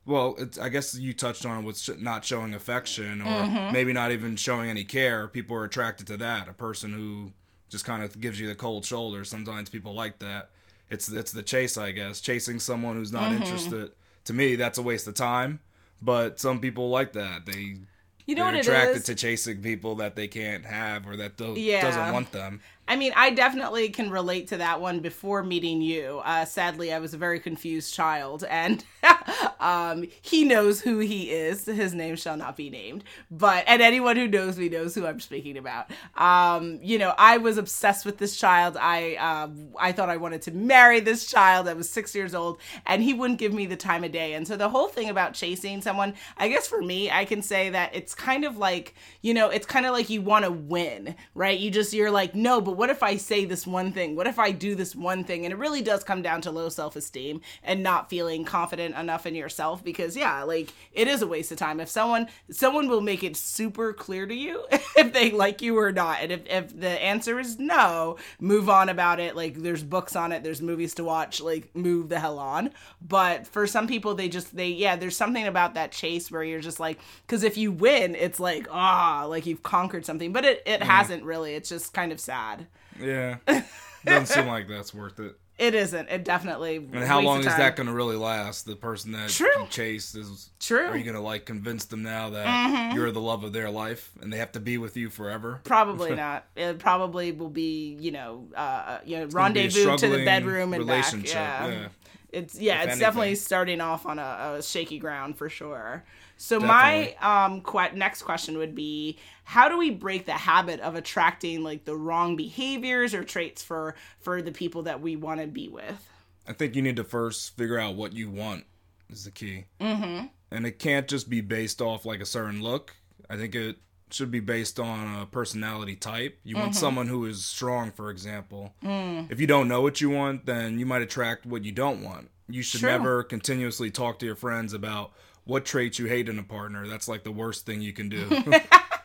well 0.05 0.35
it's, 0.37 0.59
i 0.59 0.69
guess 0.69 0.95
you 0.95 1.13
touched 1.13 1.45
on 1.45 1.65
what's 1.65 1.89
not 1.97 2.23
showing 2.23 2.53
affection 2.53 3.21
or 3.21 3.25
mm-hmm. 3.25 3.73
maybe 3.73 3.91
not 3.91 4.11
even 4.11 4.35
showing 4.35 4.69
any 4.69 4.83
care 4.83 5.27
people 5.27 5.55
are 5.55 5.63
attracted 5.63 6.07
to 6.07 6.17
that. 6.17 6.47
A 6.47 6.53
person 6.53 6.93
who 6.93 7.31
just 7.69 7.85
kind 7.85 8.03
of 8.03 8.19
gives 8.19 8.39
you 8.39 8.47
the 8.47 8.55
cold 8.55 8.85
shoulder 8.85 9.23
sometimes 9.23 9.69
people 9.69 9.93
like 9.93 10.19
that. 10.19 10.49
It's 10.89 11.11
it's 11.11 11.31
the 11.31 11.43
chase 11.43 11.77
i 11.77 11.91
guess. 11.91 12.21
Chasing 12.21 12.59
someone 12.59 12.95
who's 12.95 13.11
not 13.11 13.31
mm-hmm. 13.31 13.43
interested 13.43 13.91
to 14.25 14.33
me 14.33 14.55
that's 14.55 14.77
a 14.77 14.81
waste 14.81 15.07
of 15.07 15.13
time 15.13 15.59
but 16.01 16.39
some 16.39 16.59
people 16.59 16.89
like 16.89 17.13
that. 17.13 17.45
They 17.45 17.77
You 18.25 18.35
know 18.35 18.43
they're 18.43 18.53
what 18.53 18.55
it 18.55 18.67
attracted 18.67 19.05
to 19.05 19.15
chasing 19.15 19.61
people 19.61 19.95
that 19.95 20.15
they 20.15 20.27
can't 20.27 20.65
have 20.65 21.07
or 21.07 21.15
that 21.17 21.37
do- 21.37 21.53
Yeah. 21.57 21.81
doesn't 21.81 22.13
want 22.13 22.31
them 22.31 22.61
I 22.87 22.95
mean, 22.95 23.13
I 23.15 23.31
definitely 23.31 23.89
can 23.89 24.11
relate 24.11 24.47
to 24.49 24.57
that 24.57 24.79
one 24.79 24.99
before 24.99 25.43
meeting 25.43 25.81
you. 25.81 26.21
Uh, 26.23 26.45
sadly, 26.45 26.93
I 26.93 26.99
was 26.99 27.13
a 27.13 27.17
very 27.17 27.39
confused 27.39 27.93
child, 27.93 28.43
and 28.47 28.83
um, 29.59 30.05
he 30.21 30.43
knows 30.43 30.81
who 30.81 30.99
he 30.99 31.31
is. 31.31 31.65
His 31.65 31.93
name 31.93 32.15
shall 32.15 32.37
not 32.37 32.55
be 32.55 32.69
named, 32.69 33.03
but 33.31 33.63
and 33.67 33.81
anyone 33.81 34.15
who 34.15 34.27
knows 34.27 34.57
me 34.57 34.69
knows 34.69 34.95
who 34.95 35.05
I'm 35.05 35.19
speaking 35.19 35.57
about. 35.57 35.91
Um, 36.15 36.79
you 36.81 36.97
know, 36.97 37.13
I 37.17 37.37
was 37.37 37.57
obsessed 37.57 38.05
with 38.05 38.17
this 38.17 38.37
child. 38.37 38.77
I 38.79 39.15
uh, 39.15 39.49
I 39.79 39.91
thought 39.91 40.09
I 40.09 40.17
wanted 40.17 40.41
to 40.43 40.51
marry 40.51 40.99
this 40.99 41.25
child. 41.25 41.67
I 41.67 41.73
was 41.73 41.89
six 41.89 42.13
years 42.13 42.35
old, 42.35 42.59
and 42.85 43.01
he 43.01 43.13
wouldn't 43.13 43.39
give 43.39 43.53
me 43.53 43.65
the 43.65 43.75
time 43.75 44.03
of 44.03 44.11
day. 44.11 44.33
And 44.33 44.47
so 44.47 44.57
the 44.57 44.69
whole 44.69 44.87
thing 44.87 45.09
about 45.09 45.33
chasing 45.33 45.81
someone, 45.81 46.13
I 46.37 46.47
guess 46.47 46.67
for 46.67 46.81
me, 46.81 47.09
I 47.09 47.25
can 47.25 47.41
say 47.41 47.69
that 47.69 47.95
it's 47.95 48.13
kind 48.13 48.45
of 48.45 48.57
like 48.57 48.93
you 49.21 49.33
know, 49.33 49.49
it's 49.49 49.65
kind 49.65 49.85
of 49.85 49.93
like 49.93 50.09
you 50.09 50.21
want 50.21 50.45
to 50.45 50.51
win, 50.51 51.15
right? 51.33 51.57
You 51.57 51.71
just 51.71 51.93
you're 51.93 52.11
like, 52.11 52.35
no, 52.35 52.61
but 52.61 52.77
what 52.77 52.89
if 52.89 53.01
I 53.01 53.17
say 53.17 53.45
this 53.45 53.65
one 53.65 53.91
thing? 53.91 54.15
What 54.15 54.27
if 54.27 54.37
I 54.39 54.51
do 54.51 54.75
this 54.75 54.95
one 54.95 55.23
thing? 55.23 55.45
And 55.45 55.53
it 55.53 55.57
really 55.57 55.81
does 55.81 56.03
come 56.03 56.21
down 56.21 56.41
to 56.41 56.51
low 56.51 56.69
self 56.69 56.95
esteem 56.95 57.41
and 57.63 57.81
not 57.81 58.09
feeling 58.09 58.45
confident 58.45 58.95
enough 58.95 59.14
enough 59.15 59.25
in 59.25 59.35
yourself 59.35 59.83
because 59.83 60.17
yeah, 60.17 60.43
like 60.43 60.73
it 60.91 61.07
is 61.07 61.21
a 61.21 61.27
waste 61.27 61.51
of 61.51 61.57
time. 61.57 61.79
If 61.79 61.87
someone 61.87 62.27
someone 62.51 62.89
will 62.89 63.01
make 63.01 63.23
it 63.23 63.37
super 63.37 63.93
clear 63.93 64.25
to 64.25 64.33
you 64.33 64.65
if 64.97 65.13
they 65.13 65.31
like 65.31 65.61
you 65.61 65.77
or 65.77 65.91
not. 65.91 66.19
And 66.21 66.31
if, 66.31 66.41
if 66.47 66.79
the 66.79 66.89
answer 66.89 67.39
is 67.39 67.57
no, 67.57 68.17
move 68.39 68.69
on 68.69 68.89
about 68.89 69.19
it. 69.19 69.35
Like 69.35 69.55
there's 69.55 69.83
books 69.83 70.15
on 70.15 70.31
it, 70.31 70.43
there's 70.43 70.61
movies 70.61 70.95
to 70.95 71.03
watch, 71.03 71.39
like 71.41 71.73
move 71.75 72.09
the 72.09 72.19
hell 72.19 72.39
on. 72.39 72.71
But 73.01 73.47
for 73.47 73.65
some 73.67 73.87
people 73.87 74.15
they 74.15 74.27
just 74.27 74.55
they 74.55 74.69
yeah, 74.69 74.95
there's 74.97 75.17
something 75.17 75.47
about 75.47 75.75
that 75.75 75.91
chase 75.91 76.29
where 76.29 76.43
you're 76.43 76.59
just 76.59 76.79
like 76.79 76.99
cuz 77.27 77.43
if 77.43 77.57
you 77.57 77.71
win, 77.71 78.15
it's 78.15 78.39
like 78.39 78.67
ah, 78.69 79.25
like 79.27 79.45
you've 79.45 79.63
conquered 79.63 80.05
something. 80.05 80.33
But 80.33 80.43
it 80.43 80.63
it 80.65 80.83
hasn't 80.83 81.23
really. 81.23 81.55
It's 81.55 81.69
just 81.69 81.93
kind 81.93 82.11
of 82.11 82.19
sad. 82.19 82.67
Yeah. 82.99 83.37
Doesn't 84.05 84.27
seem 84.27 84.47
like 84.47 84.67
that's 84.67 84.93
worth 84.93 85.19
it. 85.19 85.35
It 85.57 85.73
isn't. 85.73 86.09
It 86.09 86.25
definitely. 86.25 86.77
And 86.77 87.03
how 87.05 87.21
long 87.21 87.39
is 87.39 87.45
that 87.45 87.77
going 87.77 87.87
to 87.87 87.93
really 87.93 88.17
last? 88.17 88.65
The 88.65 88.75
person 88.75 89.13
that 89.13 89.29
True. 89.29 89.47
you 89.57 89.67
chased 89.69 90.15
is. 90.15 90.49
True. 90.59 90.87
Are 90.87 90.97
you 90.97 91.03
going 91.03 91.15
to 91.15 91.21
like 91.21 91.45
convince 91.45 91.85
them 91.85 92.03
now 92.03 92.31
that 92.31 92.93
you're 92.93 93.11
the 93.11 93.21
love 93.21 93.43
of 93.43 93.53
their 93.53 93.69
life 93.69 94.11
and 94.21 94.33
they 94.33 94.37
have 94.37 94.51
to 94.53 94.59
be 94.59 94.77
with 94.77 94.97
you 94.97 95.09
forever? 95.09 95.61
Probably 95.63 96.13
not. 96.15 96.45
It 96.55 96.79
probably 96.79 97.31
will 97.31 97.49
be, 97.49 97.95
you 97.99 98.11
know, 98.11 98.47
uh, 98.55 98.99
you 99.05 99.17
know, 99.17 99.23
a 99.23 99.27
rendezvous 99.27 99.97
to 99.97 100.07
the 100.09 100.25
bedroom 100.25 100.73
and 100.73 100.85
back. 100.85 101.13
Yeah. 101.23 101.67
yeah. 101.67 101.87
It's 102.35 102.59
yeah, 102.59 102.83
If 102.83 102.89
it's 102.89 102.99
definitely 102.99 103.35
starting 103.35 103.81
off 103.81 104.05
on 104.05 104.19
a, 104.19 104.55
a 104.57 104.63
shaky 104.63 104.99
ground 104.99 105.37
for 105.37 105.49
sure. 105.49 106.03
So 106.37 106.59
my 106.59 107.15
um 107.21 107.63
next 107.93 108.23
question 108.23 108.57
would 108.57 108.75
be 108.75 109.17
how 109.45 109.69
do 109.69 109.77
we 109.77 109.91
break 109.91 110.25
the 110.25 110.33
habit 110.33 110.79
of 110.81 110.95
attracting 110.95 111.63
like 111.63 111.85
the 111.85 111.95
wrong 111.95 112.35
behaviors 112.35 113.13
or 113.13 113.23
traits 113.23 113.63
for 113.63 113.95
for 114.19 114.41
the 114.41 114.51
people 114.51 114.83
that 114.83 115.01
we 115.01 115.15
want 115.15 115.39
to 115.39 115.47
be 115.47 115.69
with? 115.69 116.09
I 116.47 116.53
think 116.53 116.75
you 116.75 116.81
need 116.81 116.97
to 116.97 117.03
first 117.03 117.55
figure 117.55 117.79
out 117.79 117.95
what 117.95 118.13
you 118.13 118.29
want 118.29 118.65
is 119.09 119.23
the 119.23 119.31
key. 119.31 119.65
Mm-hmm. 119.79 120.27
And 120.51 120.65
it 120.65 120.79
can't 120.79 121.07
just 121.07 121.29
be 121.29 121.41
based 121.41 121.81
off 121.81 122.05
like 122.05 122.19
a 122.19 122.25
certain 122.25 122.61
look. 122.61 122.95
I 123.29 123.37
think 123.37 123.55
it 123.55 123.77
should 124.11 124.29
be 124.31 124.39
based 124.39 124.79
on 124.79 125.21
a 125.21 125.25
personality 125.25 125.95
type. 125.95 126.39
You 126.43 126.55
Mm-hmm. 126.55 126.61
want 126.63 126.75
someone 126.75 127.07
who 127.07 127.25
is 127.25 127.43
strong, 127.45 127.91
for 127.91 128.09
example. 128.11 128.73
Mm. 128.83 129.31
If 129.31 129.39
you 129.39 129.47
don't 129.47 129.67
know 129.67 129.81
what 129.81 129.99
you 130.01 130.09
want, 130.09 130.45
then 130.45 130.77
you 130.79 130.85
might 130.85 131.01
attract 131.01 131.45
what 131.45 131.65
you 131.65 131.71
don't 131.71 132.03
want. 132.03 132.29
You 132.47 132.61
should 132.61 132.81
True. 132.81 132.91
never 132.91 133.23
continuously 133.23 133.89
talk 133.91 134.19
to 134.19 134.25
your 134.25 134.35
friends 134.35 134.73
about 134.73 135.11
what 135.45 135.65
traits 135.65 135.97
you 135.99 136.05
hate 136.05 136.29
in 136.29 136.37
a 136.39 136.43
partner. 136.43 136.87
That's 136.87 137.07
like 137.07 137.23
the 137.23 137.31
worst 137.31 137.65
thing 137.65 137.81
you 137.81 137.93
can 137.93 138.09
do. 138.09 138.29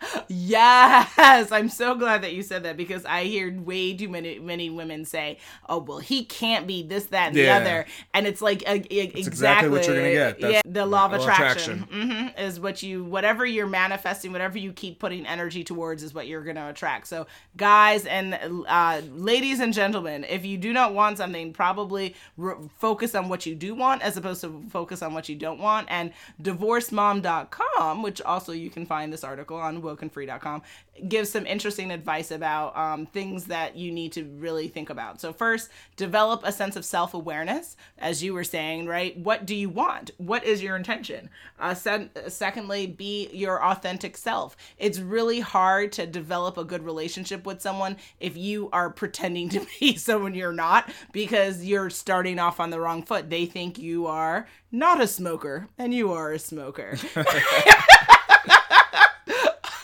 Yes, 0.33 1.51
I'm 1.51 1.69
so 1.69 1.97
glad 1.97 2.23
that 2.23 2.33
you 2.35 2.43
said 2.45 2.63
that 2.63 2.77
because 2.77 3.05
I 3.05 3.25
hear 3.25 3.53
way 3.61 3.95
too 3.95 4.09
many 4.09 4.39
many 4.39 4.71
women 4.71 5.05
say, 5.05 5.39
"Oh, 5.69 5.79
well, 5.79 5.99
he 5.99 6.25
can't 6.25 6.69
be 6.69 6.85
this, 6.85 7.07
that, 7.07 7.29
and 7.29 7.37
Yeah. 7.37 7.59
the 7.59 7.65
other," 7.65 7.87
and 8.15 8.29
it's 8.29 8.41
like 8.41 8.63
uh, 8.65 8.75
exactly, 8.75 9.21
exactly 9.23 9.69
what 9.71 9.87
you're 9.87 9.97
gonna 9.97 10.13
get. 10.13 10.41
That's- 10.41 10.63
yeah, 10.65 10.73
the 10.73 10.87
law 10.87 11.07
of 11.07 11.15
of 11.15 11.23
attraction, 11.23 11.79
hmm 11.81 12.29
is 12.39 12.61
what 12.61 12.81
you 12.81 13.03
whatever 13.03 13.45
you're 13.45 13.67
manifesting, 13.67 14.31
whatever 14.31 14.57
you 14.57 14.73
keep 14.73 15.01
putting 15.01 15.27
energy 15.27 15.65
towards, 15.65 16.05
is 16.05 16.15
what 16.15 16.29
you're 16.29 16.45
going 16.45 16.55
to 16.57 16.69
attract. 16.69 17.09
So, 17.09 17.27
guys 17.57 18.07
and 18.07 18.39
uh, 18.69 19.01
ladies 19.13 19.59
and 19.59 19.75
gentlemen, 19.75 20.25
if 20.29 20.45
you 20.45 20.57
do 20.59 20.73
not 20.73 20.95
want 20.95 21.19
something, 21.19 21.53
probably 21.53 22.15
re- 22.37 22.55
focus 22.79 23.17
on 23.17 23.29
what 23.29 23.47
you 23.47 23.57
do 23.57 23.75
want 23.75 24.03
as 24.03 24.17
opposed 24.17 24.43
to 24.43 24.63
focus 24.71 25.03
on 25.03 25.13
what 25.13 25.29
you 25.29 25.35
don't 25.35 25.59
want. 25.59 25.89
And 25.91 26.13
divorcemom.com, 26.41 28.03
which 28.03 28.21
also 28.23 28.53
you 28.53 28.71
can 28.71 28.87
find 28.87 29.13
this 29.13 29.25
article 29.25 29.57
on 29.57 29.83
wokenfree.com, 30.21 30.63
gives 31.09 31.31
some 31.31 31.47
interesting 31.47 31.91
advice 31.91 32.31
about 32.31 32.77
um, 32.77 33.07
things 33.07 33.47
that 33.47 33.77
you 33.77 33.91
need 33.91 34.13
to 34.13 34.25
really 34.25 34.69
think 34.69 34.91
about. 34.91 35.21
So, 35.21 35.33
first, 35.33 35.71
develop 35.97 36.43
a 36.45 36.53
sense 36.53 36.77
of 36.77 36.85
self 36.85 37.15
awareness, 37.15 37.77
as 37.99 38.23
you 38.23 38.35
were 38.35 38.45
saying, 38.45 38.87
right? 38.87 39.17
What 39.17 39.47
do 39.47 39.55
you 39.55 39.69
want? 39.69 40.11
What 40.19 40.45
is 40.45 40.63
your 40.63 40.77
intention? 40.77 41.31
Uh, 41.59 41.75
sen- 41.75 42.11
secondly, 42.29 42.87
be 42.87 43.29
your 43.33 43.65
authentic 43.65 44.17
self. 44.17 44.57
It's 44.79 44.99
really 44.99 45.41
hard 45.41 45.93
to 45.93 46.07
develop 46.07 46.59
a 46.59 46.65
good 46.65 46.85
relationship 46.85 47.47
with 47.47 47.63
someone 47.63 47.97
if 48.19 48.37
you 48.37 48.69
are 48.73 48.91
pretending 48.91 49.49
to 49.51 49.67
be 49.81 49.97
someone 49.97 50.35
you're 50.35 50.53
not 50.53 50.91
because 51.13 51.65
you're 51.65 51.91
starting 51.91 52.39
off 52.39 52.61
on 52.61 52.71
the 52.71 52.81
wrong 52.81 53.03
foot. 53.03 53.31
They 53.31 53.47
think 53.47 53.79
you 53.79 54.07
are 54.07 54.47
not 54.73 55.01
a 55.01 55.07
smoker 55.07 55.69
and 55.79 55.95
you 55.95 56.13
are 56.13 56.33
a 56.33 56.39
smoker. 56.39 56.97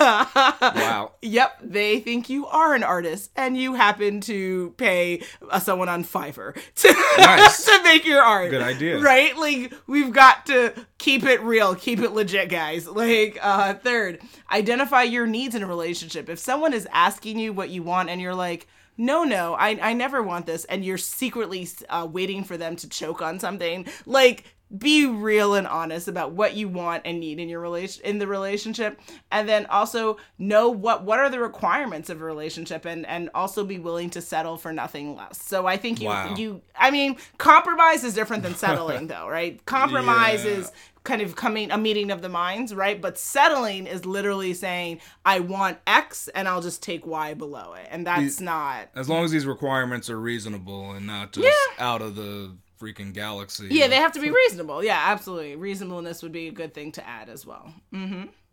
wow. 0.06 1.12
Yep, 1.22 1.58
they 1.62 2.00
think 2.00 2.28
you 2.30 2.46
are 2.46 2.74
an 2.74 2.82
artist, 2.84 3.30
and 3.36 3.56
you 3.56 3.74
happen 3.74 4.20
to 4.22 4.74
pay 4.76 5.22
uh, 5.50 5.58
someone 5.58 5.88
on 5.88 6.04
Fiverr 6.04 6.54
to, 6.76 6.92
Nice. 7.18 7.64
to 7.66 7.82
make 7.82 8.04
your 8.06 8.22
art. 8.22 8.50
Good 8.50 8.62
idea. 8.62 9.00
right? 9.00 9.36
Like 9.36 9.72
we've 9.86 10.12
got 10.12 10.46
to 10.46 10.72
keep 10.98 11.24
it 11.24 11.40
real, 11.42 11.74
keep 11.74 11.98
it 12.00 12.12
legit, 12.12 12.48
guys. 12.48 12.86
Like 12.86 13.38
uh, 13.42 13.74
third, 13.74 14.20
identify 14.50 15.02
your 15.02 15.26
needs 15.26 15.54
in 15.54 15.62
a 15.62 15.66
relationship. 15.66 16.28
If 16.28 16.38
someone 16.38 16.72
is 16.72 16.86
asking 16.92 17.38
you 17.38 17.52
what 17.52 17.70
you 17.70 17.82
want, 17.82 18.08
and 18.08 18.20
you're 18.20 18.34
like. 18.34 18.66
No, 18.98 19.24
no, 19.24 19.52
I, 19.52 19.78
I 19.90 19.92
never 19.92 20.22
want 20.22 20.46
this, 20.46 20.64
and 20.64 20.82
you're 20.82 20.96
secretly 20.96 21.68
uh, 21.90 22.08
waiting 22.10 22.44
for 22.44 22.56
them 22.56 22.76
to 22.76 22.88
choke 22.88 23.20
on 23.20 23.38
something. 23.38 23.86
Like, 24.06 24.44
be 24.76 25.06
real 25.06 25.54
and 25.54 25.66
honest 25.66 26.08
about 26.08 26.32
what 26.32 26.54
you 26.54 26.68
want 26.68 27.02
and 27.04 27.20
need 27.20 27.38
in 27.38 27.48
your 27.48 27.60
relation 27.60 28.04
in 28.04 28.18
the 28.18 28.26
relationship 28.26 28.98
and 29.30 29.48
then 29.48 29.64
also 29.66 30.16
know 30.38 30.68
what 30.68 31.04
what 31.04 31.20
are 31.20 31.30
the 31.30 31.38
requirements 31.38 32.10
of 32.10 32.20
a 32.20 32.24
relationship 32.24 32.84
and 32.84 33.06
and 33.06 33.30
also 33.32 33.64
be 33.64 33.78
willing 33.78 34.10
to 34.10 34.20
settle 34.20 34.56
for 34.56 34.72
nothing 34.72 35.14
less 35.14 35.40
so 35.40 35.66
i 35.66 35.76
think 35.76 36.00
you 36.00 36.08
Wow. 36.08 36.34
you 36.36 36.60
i 36.76 36.90
mean 36.90 37.16
compromise 37.38 38.02
is 38.02 38.14
different 38.14 38.42
than 38.42 38.56
settling 38.56 39.06
though 39.08 39.28
right 39.28 39.64
compromise 39.66 40.44
Yeah. 40.44 40.50
is 40.52 40.72
kind 41.04 41.22
of 41.22 41.36
coming 41.36 41.70
a 41.70 41.78
meeting 41.78 42.10
of 42.10 42.20
the 42.20 42.28
minds 42.28 42.74
right 42.74 43.00
but 43.00 43.16
settling 43.16 43.86
is 43.86 44.04
literally 44.04 44.52
saying 44.52 44.98
i 45.24 45.38
want 45.38 45.78
x 45.86 46.26
and 46.34 46.48
i'll 46.48 46.60
just 46.60 46.82
take 46.82 47.06
y 47.06 47.34
below 47.34 47.74
it 47.74 47.86
and 47.92 48.04
that's 48.04 48.40
not 48.40 48.88
As 48.96 49.08
long 49.08 49.24
as 49.24 49.30
these 49.30 49.46
requirements 49.46 50.10
are 50.10 50.18
reasonable 50.18 50.90
and 50.90 51.06
not 51.06 51.32
just 51.32 51.46
Yeah. 51.46 51.84
out 51.86 52.02
of 52.02 52.16
the 52.16 52.56
freaking 52.80 53.12
galaxy. 53.12 53.68
yeah 53.70 53.86
they 53.88 53.96
have 53.96 54.12
to 54.12 54.20
be 54.20 54.30
reasonable 54.30 54.82
yeah 54.84 55.02
absolutely 55.06 55.56
reasonableness 55.56 56.22
would 56.22 56.32
be 56.32 56.48
a 56.48 56.52
good 56.52 56.74
thing 56.74 56.92
to 56.92 57.06
add 57.06 57.28
as 57.28 57.44
well 57.46 57.72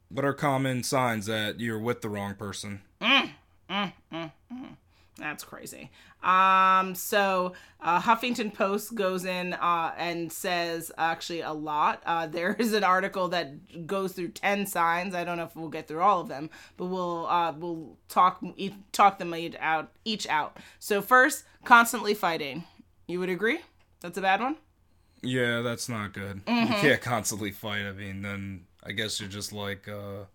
What 0.10 0.26
are 0.26 0.34
common 0.34 0.84
signs 0.84 1.26
that 1.26 1.60
you're 1.60 1.80
with 1.80 2.02
the 2.02 2.10
wrong 2.10 2.36
person? 2.36 2.82
That's 5.18 5.44
crazy. 5.44 5.92
Um, 6.24 6.96
so 6.96 7.54
uh, 7.80 8.02
Huffington 8.02 8.52
Post 8.54 8.96
goes 8.96 9.26
in 9.26 9.54
uh, 9.54 9.94
and 9.98 10.32
says 10.32 10.92
actually 10.98 11.42
a 11.42 11.52
lot. 11.54 12.02
Uh, 12.06 12.26
there 12.28 12.56
is 12.60 12.74
an 12.74 12.84
article 12.84 13.28
that 13.30 13.86
goes 13.86 14.14
through 14.14 14.30
ten 14.30 14.66
signs. 14.66 15.14
I 15.14 15.24
don't 15.24 15.38
know 15.38 15.44
if 15.44 15.56
we'll 15.56 15.70
get 15.70 15.88
through 15.88 16.02
all 16.02 16.20
of 16.22 16.30
them, 16.30 16.50
but 16.78 16.86
we'll 16.86 17.28
uh, 17.28 17.52
we'll 17.54 17.96
talk 18.10 18.40
e- 18.58 18.72
talk 18.92 19.20
them 19.20 19.34
out 19.60 19.92
each 20.04 20.28
out. 20.28 20.58
So 20.80 21.02
first, 21.02 21.44
constantly 21.64 22.14
fighting. 22.16 22.64
You 23.08 23.20
would 23.20 23.30
agree? 23.30 23.60
That's 24.04 24.18
a 24.18 24.22
bad 24.22 24.42
one. 24.42 24.58
Yeah, 25.24 25.62
that's 25.62 25.90
not 25.90 26.14
good. 26.14 26.46
Mm-hmm. 26.46 26.74
You 26.74 26.80
can't 26.80 27.02
constantly 27.02 27.50
fight. 27.52 27.86
I 27.86 27.94
mean, 27.94 28.22
then 28.22 28.66
I 28.84 28.92
guess 28.92 29.20
you're 29.20 29.30
just 29.30 29.54
like 29.54 29.88
uh, 29.88 30.26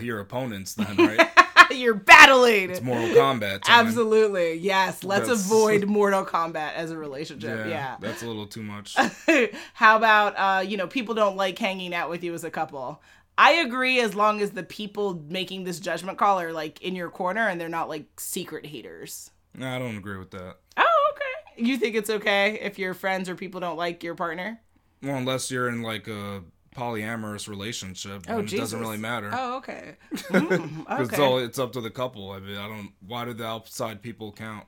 your 0.00 0.20
opponents, 0.20 0.74
then, 0.74 0.96
right? 0.98 1.28
You're 1.72 1.94
battling. 1.94 2.70
It's 2.70 2.80
Mortal 2.80 3.08
Kombat. 3.08 3.62
Time. 3.62 3.86
Absolutely. 3.88 4.54
Yes. 4.54 5.02
Let's 5.02 5.22
That's- 5.26 5.44
avoid 5.44 5.84
Mortal 5.88 6.24
Kombat 6.24 6.74
as 6.74 6.92
a 6.92 6.96
relationship. 6.96 7.50
Yeah, 7.50 7.66
yeah. 7.66 7.96
that's 8.00 8.22
a 8.22 8.26
little 8.28 8.46
too 8.46 8.62
much. 8.62 8.96
How 9.74 9.96
about 9.96 10.34
uh, 10.36 10.60
you 10.60 10.76
know, 10.76 10.86
people 10.86 11.16
don't 11.16 11.36
like 11.36 11.58
hanging 11.58 11.92
out 11.92 12.08
with 12.08 12.22
you 12.22 12.32
as 12.34 12.44
a 12.44 12.50
couple. 12.50 13.02
I 13.36 13.54
agree 13.54 14.00
as 14.00 14.14
long 14.14 14.40
as 14.40 14.52
the 14.52 14.62
people 14.62 15.20
making 15.28 15.64
this 15.64 15.80
judgment 15.80 16.16
call 16.18 16.40
are 16.40 16.52
like 16.52 16.80
in 16.82 16.94
your 16.94 17.10
corner 17.10 17.48
and 17.48 17.60
they're 17.60 17.68
not 17.68 17.88
like 17.88 18.18
secret 18.20 18.64
haters. 18.64 19.30
no, 19.52 19.68
I 19.68 19.78
don't 19.80 19.96
agree 19.96 20.16
with 20.18 20.30
that. 20.30 20.54
Oh. 20.76 20.84
You 21.56 21.76
think 21.78 21.94
it's 21.96 22.10
okay 22.10 22.58
if 22.60 22.78
your 22.78 22.94
friends 22.94 23.28
or 23.28 23.34
people 23.34 23.60
don't 23.60 23.76
like 23.76 24.02
your 24.02 24.14
partner? 24.14 24.60
Well, 25.02 25.16
unless 25.16 25.50
you're 25.50 25.68
in 25.68 25.82
like 25.82 26.08
a 26.08 26.42
polyamorous 26.74 27.48
relationship, 27.48 28.24
Oh, 28.28 28.40
it 28.40 28.48
doesn't 28.50 28.78
really 28.80 28.98
matter. 28.98 29.30
Oh, 29.32 29.56
okay. 29.58 29.96
Mm, 30.14 30.86
'Cause 30.86 31.08
It's 31.08 31.18
all 31.18 31.38
it's 31.38 31.58
up 31.58 31.72
to 31.72 31.80
the 31.80 31.90
couple. 31.90 32.30
I 32.30 32.40
mean, 32.40 32.56
I 32.56 32.68
don't. 32.68 32.92
Why 33.06 33.24
do 33.24 33.32
the 33.32 33.46
outside 33.46 34.02
people 34.02 34.32
count? 34.32 34.66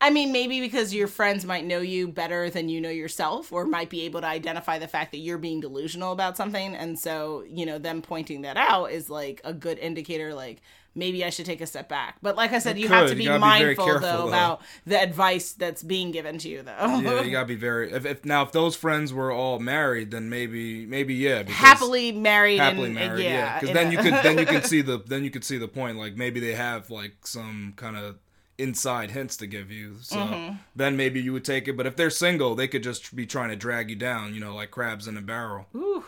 I 0.00 0.10
mean, 0.10 0.32
maybe 0.32 0.60
because 0.60 0.92
your 0.92 1.06
friends 1.06 1.46
might 1.46 1.64
know 1.64 1.78
you 1.78 2.08
better 2.08 2.50
than 2.50 2.68
you 2.68 2.78
know 2.80 2.90
yourself, 2.90 3.52
or 3.52 3.64
might 3.64 3.88
be 3.88 4.02
able 4.02 4.20
to 4.20 4.26
identify 4.26 4.78
the 4.78 4.88
fact 4.88 5.12
that 5.12 5.18
you're 5.18 5.38
being 5.38 5.60
delusional 5.60 6.12
about 6.12 6.36
something. 6.36 6.74
And 6.74 6.98
so, 6.98 7.42
you 7.48 7.64
know, 7.64 7.78
them 7.78 8.02
pointing 8.02 8.42
that 8.42 8.58
out 8.58 8.86
is 8.92 9.08
like 9.08 9.40
a 9.44 9.54
good 9.54 9.78
indicator, 9.78 10.34
like, 10.34 10.60
maybe 10.94 11.24
I 11.24 11.30
should 11.30 11.46
take 11.46 11.60
a 11.60 11.66
step 11.66 11.88
back. 11.88 12.16
But 12.22 12.36
like 12.36 12.52
I 12.52 12.58
said, 12.58 12.76
It 12.76 12.80
you 12.82 12.88
have 12.88 13.08
to 13.08 13.14
be 13.14 13.24
gotta 13.24 13.38
be 13.38 13.40
mindful, 13.40 13.84
careful, 13.84 14.00
though, 14.08 14.16
though. 14.22 14.28
about 14.28 14.62
the 14.86 15.00
advice 15.00 15.52
that's 15.52 15.82
being 15.82 16.10
given 16.10 16.38
to 16.38 16.48
you, 16.48 16.62
though. 16.62 16.72
Yeah, 17.00 17.22
you 17.22 17.30
gotta 17.32 17.46
be 17.46 17.54
very. 17.56 17.92
If, 17.92 18.04
if 18.06 18.24
now 18.24 18.42
if 18.42 18.52
those 18.52 18.76
friends 18.76 19.12
were 19.12 19.32
all 19.32 19.58
married, 19.58 20.10
then 20.10 20.28
maybe 20.30 20.86
maybe 20.86 21.14
yeah. 21.14 21.42
Happily 21.48 22.12
married 22.12 22.58
happily 22.60 22.86
and, 22.86 22.94
married, 22.94 23.24
yeah. 23.24 23.30
yeah. 23.30 23.54
Because 23.60 23.68
in 23.70 23.74
then 23.74 23.86
a- 23.88 23.90
you 23.90 23.98
could 23.98 24.12
then 24.24 24.38
you 24.38 24.46
could 24.46 24.66
see 24.72 24.80
the 24.82 24.98
then 25.06 25.24
you 25.24 25.30
could 25.30 25.44
see 25.44 25.58
the 25.58 25.68
point. 25.68 25.98
Like 25.98 26.16
maybe 26.16 26.40
they 26.40 26.54
have 26.54 26.90
like 26.90 27.26
some 27.26 27.72
kind 27.76 27.96
of 27.96 28.16
inside 28.56 29.10
hints 29.10 29.36
to 29.38 29.46
give 29.48 29.68
you. 29.72 29.96
So 30.00 30.16
Mm-hmm. 30.16 30.56
then 30.76 30.96
maybe 30.96 31.20
you 31.20 31.32
would 31.32 31.44
take 31.44 31.66
it. 31.66 31.76
But 31.76 31.86
if 31.86 31.96
they're 31.96 32.08
single, 32.08 32.54
they 32.54 32.68
could 32.68 32.84
just 32.84 33.16
be 33.16 33.26
trying 33.26 33.48
to 33.50 33.56
drag 33.56 33.90
you 33.90 33.96
down, 33.96 34.32
you 34.32 34.38
know, 34.40 34.54
like 34.54 34.70
crabs 34.70 35.08
in 35.08 35.16
a 35.16 35.20
barrel. 35.20 35.66
Ooh. 35.74 36.04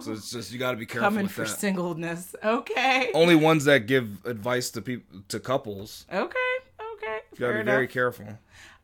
So 0.00 0.12
it's 0.12 0.30
just 0.30 0.52
you 0.52 0.58
got 0.58 0.72
to 0.72 0.76
be 0.76 0.86
careful 0.86 1.08
Coming 1.08 1.28
for 1.28 1.42
that. 1.42 1.58
singleness. 1.58 2.34
Okay. 2.44 3.10
Only 3.14 3.36
ones 3.36 3.64
that 3.64 3.86
give 3.86 4.24
advice 4.24 4.70
to 4.70 4.82
people 4.82 5.20
to 5.28 5.40
couples. 5.40 6.06
Okay. 6.12 6.38
Okay. 6.94 7.18
You 7.32 7.38
got 7.38 7.52
to 7.52 7.58
be 7.58 7.62
very 7.64 7.88
careful. 7.88 8.26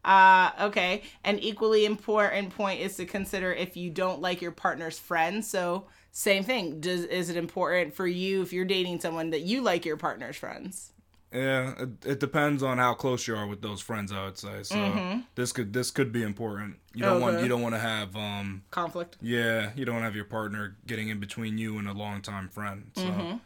Uh, 0.04 0.50
okay. 0.60 1.02
An 1.24 1.38
equally 1.38 1.84
important 1.84 2.54
point 2.56 2.80
is 2.80 2.96
to 2.96 3.04
consider 3.06 3.52
if 3.52 3.76
you 3.76 3.90
don't 3.90 4.20
like 4.20 4.40
your 4.40 4.52
partner's 4.52 4.98
friends. 4.98 5.48
So, 5.48 5.86
same 6.12 6.42
thing. 6.42 6.80
Does 6.80 7.04
is 7.04 7.30
it 7.30 7.36
important 7.36 7.94
for 7.94 8.06
you 8.06 8.42
if 8.42 8.52
you're 8.52 8.64
dating 8.64 9.00
someone 9.00 9.30
that 9.30 9.42
you 9.42 9.62
like 9.62 9.84
your 9.84 9.96
partner's 9.96 10.36
friends? 10.36 10.92
Yeah, 11.32 11.74
it, 11.78 11.88
it 12.04 12.20
depends 12.20 12.60
on 12.62 12.78
how 12.78 12.92
close 12.94 13.26
you 13.28 13.36
are 13.36 13.46
with 13.46 13.62
those 13.62 13.80
friends. 13.80 14.10
I 14.12 14.24
would 14.24 14.36
say 14.36 14.64
so. 14.64 15.20
This 15.36 15.52
could 15.52 15.72
this 15.72 15.90
could 15.92 16.10
be 16.12 16.22
important. 16.24 16.76
You 16.94 17.04
don't 17.04 17.20
want 17.20 17.34
Mm-hmm. 17.36 17.44
You 17.44 17.48
don't 17.48 17.62
want 17.62 17.74
to 17.76 17.80
have 17.80 18.16
um 18.16 18.62
Conflict. 18.72 19.16
yeah 19.20 19.70
you 19.76 19.84
don't 19.84 19.94
want 19.94 20.02
to 20.02 20.06
have 20.06 20.16
your 20.16 20.24
partner 20.24 20.76
getting 20.88 21.08
in 21.08 21.20
between 21.20 21.56
you 21.56 21.78
and 21.78 21.86
a 21.88 21.92
longtime 21.92 22.48
friend. 22.48 22.90
So 22.96 23.02
Mm-hmm. 23.04 23.36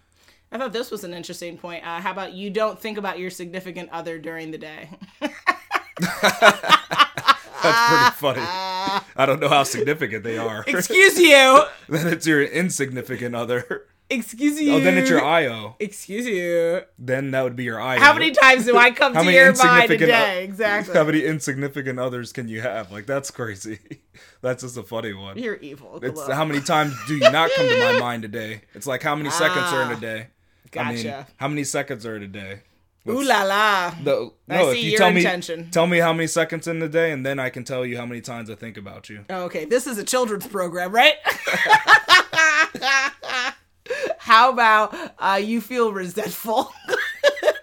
I 0.52 0.58
thought 0.58 0.72
this 0.72 0.90
was 0.90 1.04
an 1.04 1.12
interesting 1.12 1.58
point. 1.58 1.84
Uh, 1.84 2.00
how 2.00 2.12
about 2.12 2.32
you 2.32 2.48
don't 2.48 2.80
think 2.80 2.96
about 2.96 3.18
your 3.18 3.28
significant 3.30 3.90
other 3.90 4.18
during 4.18 4.50
the 4.52 4.58
day? 4.58 4.88
that's 6.00 7.60
pretty 7.62 8.10
funny. 8.16 8.40
I 9.16 9.24
don't 9.26 9.40
know 9.40 9.48
how 9.48 9.62
significant 9.64 10.24
they 10.24 10.38
are. 10.38 10.64
Excuse 10.66 11.18
you. 11.18 11.62
then 11.88 12.06
it's 12.06 12.26
your 12.26 12.42
insignificant 12.42 13.34
other. 13.34 13.86
Excuse 14.10 14.60
you. 14.60 14.74
Oh, 14.74 14.80
then 14.80 14.98
it's 14.98 15.08
your 15.08 15.24
IO. 15.24 15.76
Excuse 15.80 16.26
you. 16.26 16.82
Then 16.98 17.30
that 17.30 17.42
would 17.42 17.56
be 17.56 17.64
your 17.64 17.80
IO. 17.80 17.98
How 17.98 18.12
many 18.12 18.32
times 18.32 18.66
do 18.66 18.76
I 18.76 18.90
come 18.90 19.14
to 19.14 19.32
your 19.32 19.54
mind 19.56 19.90
a 19.90 19.96
day? 19.98 20.44
Exactly. 20.44 20.94
How 20.94 21.04
many 21.04 21.24
insignificant 21.24 21.98
others 21.98 22.32
can 22.32 22.46
you 22.46 22.60
have? 22.60 22.92
Like 22.92 23.06
that's 23.06 23.30
crazy. 23.30 23.78
That's 24.42 24.62
just 24.62 24.76
a 24.76 24.82
funny 24.82 25.12
one. 25.12 25.38
You're 25.38 25.56
evil. 25.56 25.98
It's 26.02 26.28
how 26.30 26.44
many 26.44 26.60
times 26.60 26.94
do 27.08 27.14
you 27.14 27.30
not 27.30 27.50
come 27.56 27.66
to 27.66 27.92
my 27.92 27.98
mind 27.98 28.24
a 28.26 28.28
day? 28.28 28.60
It's 28.74 28.86
like 28.86 29.02
how 29.02 29.16
many 29.16 29.30
seconds 29.30 29.72
are 29.72 29.82
in 29.82 29.90
a 29.90 29.94
ah, 29.94 29.98
day? 29.98 30.26
I 30.76 30.92
mean, 30.92 31.02
Gotcha. 31.02 31.26
how 31.36 31.48
many 31.48 31.64
seconds 31.64 32.04
are 32.04 32.14
in 32.14 32.22
a 32.22 32.28
day? 32.28 32.60
Ooh 33.08 33.22
la 33.22 33.42
la. 33.42 33.90
The, 34.02 34.30
I 34.48 34.56
no, 34.56 34.72
see 34.72 34.78
if 34.78 34.92
you 34.92 34.98
tell 34.98 35.08
intention. 35.08 35.60
me, 35.62 35.68
tell 35.70 35.86
me 35.86 35.98
how 35.98 36.12
many 36.12 36.26
seconds 36.26 36.68
in 36.68 36.78
the 36.78 36.88
day, 36.88 37.10
and 37.10 37.24
then 37.24 37.38
I 37.38 37.50
can 37.50 37.64
tell 37.64 37.84
you 37.84 37.96
how 37.96 38.06
many 38.06 38.20
times 38.20 38.50
I 38.50 38.54
think 38.54 38.76
about 38.76 39.08
you. 39.10 39.24
Oh, 39.28 39.44
Okay, 39.44 39.64
this 39.64 39.86
is 39.86 39.98
a 39.98 40.04
children's 40.04 40.46
program, 40.46 40.92
right? 40.92 41.14
How 44.18 44.50
about 44.50 44.94
uh, 45.18 45.40
you 45.42 45.60
feel 45.60 45.92
resentful 45.92 46.72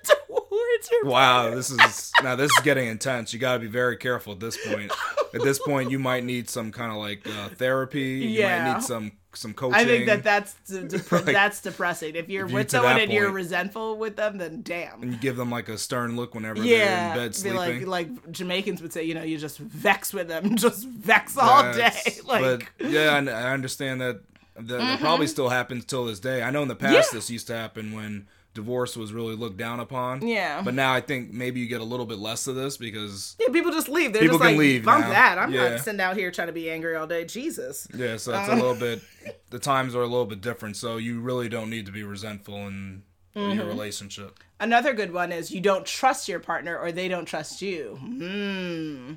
towards 0.04 0.92
your 0.92 1.06
Wow, 1.06 1.54
this 1.54 1.72
is 1.72 2.12
now 2.24 2.36
this 2.36 2.52
is 2.52 2.60
getting 2.64 2.88
intense. 2.88 3.34
You 3.34 3.40
got 3.40 3.54
to 3.54 3.60
be 3.60 3.68
very 3.68 3.98
careful 3.98 4.34
at 4.34 4.40
this 4.40 4.58
point. 4.68 4.92
At 5.34 5.42
this 5.42 5.60
point, 5.60 5.92
you 5.92 6.00
might 6.00 6.24
need 6.24 6.50
some 6.50 6.72
kind 6.72 6.92
of 6.92 6.98
like 6.98 7.28
uh, 7.28 7.50
therapy. 7.50 8.02
You 8.02 8.30
Yeah. 8.42 8.64
might 8.66 8.74
need 8.76 8.84
some 8.84 9.12
some 9.34 9.54
coaching. 9.54 9.76
I 9.80 9.86
think 9.86 10.06
that 10.08 10.24
that's 10.24 10.54
de- 10.68 10.84
dep- 10.90 11.12
Like, 11.12 11.26
that's 11.26 11.62
depressing. 11.62 12.16
If 12.16 12.28
you're 12.30 12.46
if 12.46 12.52
you 12.52 12.56
with 12.58 12.70
someone 12.70 13.00
and 13.00 13.12
you're 13.12 13.32
resentful 13.32 13.98
with 13.98 14.18
them, 14.18 14.38
then 14.38 14.62
damn. 14.62 15.02
and 15.02 15.14
you 15.14 15.18
give 15.20 15.38
them 15.38 15.50
like 15.50 15.70
a 15.70 15.78
stern 15.78 16.16
look 16.18 16.36
whenever 16.36 16.62
Yeah, 16.64 17.14
they're 17.16 17.24
in 17.24 17.30
bed 17.30 17.36
sleeping. 17.36 17.58
like 17.88 17.88
like 17.88 18.32
Jamaicans 18.32 18.82
would 18.82 18.92
say, 18.94 19.04
you 19.04 19.14
know, 19.16 19.24
you 19.24 19.38
just 19.38 19.58
vex 19.58 20.14
with 20.14 20.28
them, 20.28 20.56
just 20.58 20.86
vex 20.86 21.38
all 21.38 21.72
day. 21.74 21.92
Like, 22.26 22.72
yeah, 22.80 23.16
and 23.18 23.30
I 23.30 23.54
understand 23.54 24.02
that 24.02 24.22
that, 24.56 24.68
that 24.68 25.00
probably 25.00 25.28
still 25.28 25.50
happens 25.50 25.86
till 25.86 26.06
this 26.06 26.20
day. 26.20 26.44
I 26.44 26.52
know 26.52 26.62
in 26.62 26.68
the 26.68 26.76
past 26.76 26.94
Yeah. 27.12 27.18
this 27.20 27.30
used 27.30 27.48
to 27.48 27.54
happen 27.56 27.94
when 27.94 28.28
divorce 28.54 28.98
was 28.98 29.14
really 29.14 29.34
looked 29.36 29.56
down 29.58 29.80
upon. 29.80 30.28
Yeah. 30.28 30.62
But 30.62 30.74
now 30.74 30.94
I 30.94 31.00
think 31.00 31.32
maybe 31.32 31.62
you 31.62 31.68
get 31.68 31.80
a 31.80 31.86
little 31.86 32.06
bit 32.06 32.18
less 32.20 32.48
of 32.48 32.56
this 32.56 32.76
because 32.76 33.38
yeah, 33.40 33.48
people 33.54 33.72
just 33.72 33.88
leave. 33.88 34.12
They're 34.12 34.24
People 34.24 34.40
just 34.40 34.48
can 34.50 34.58
like, 34.58 34.60
leave 34.60 34.84
bump 34.86 35.06
now. 35.06 35.10
that. 35.12 35.38
I'm 35.38 35.54
Yeah. 35.54 35.70
not 35.70 35.80
sitting 35.80 36.02
out 36.02 36.18
here 36.18 36.32
trying 36.32 36.48
to 36.48 36.54
be 36.54 36.70
angry 36.70 36.96
all 36.98 37.08
day. 37.08 37.24
Jesus. 37.24 37.88
yeah, 37.96 38.18
so 38.18 38.38
it's 38.38 38.50
Uh. 38.50 38.54
a 38.54 38.56
little 38.56 38.76
bit 38.76 39.02
the 39.52 39.60
times 39.60 39.96
are 39.96 40.02
a 40.02 40.08
little 40.08 40.26
bit 40.26 40.42
different. 40.42 40.76
So 40.76 40.98
you 40.98 41.22
really 41.22 41.48
don't 41.48 41.70
need 41.70 41.86
to 41.86 41.92
be 41.92 42.04
resentful 42.04 42.56
in 42.68 43.04
Mm-hmm. 43.34 43.58
your 43.60 43.66
relationship. 43.68 44.40
Another 44.60 44.92
good 44.94 45.14
one 45.14 45.32
is 45.32 45.52
you 45.52 45.62
don't 45.62 45.86
trust 45.86 46.28
your 46.28 46.42
partner 46.42 46.78
or 46.78 46.92
they 46.92 47.08
don't 47.08 47.24
trust 47.24 47.62
you. 47.62 47.96
Hmm. 47.96 49.14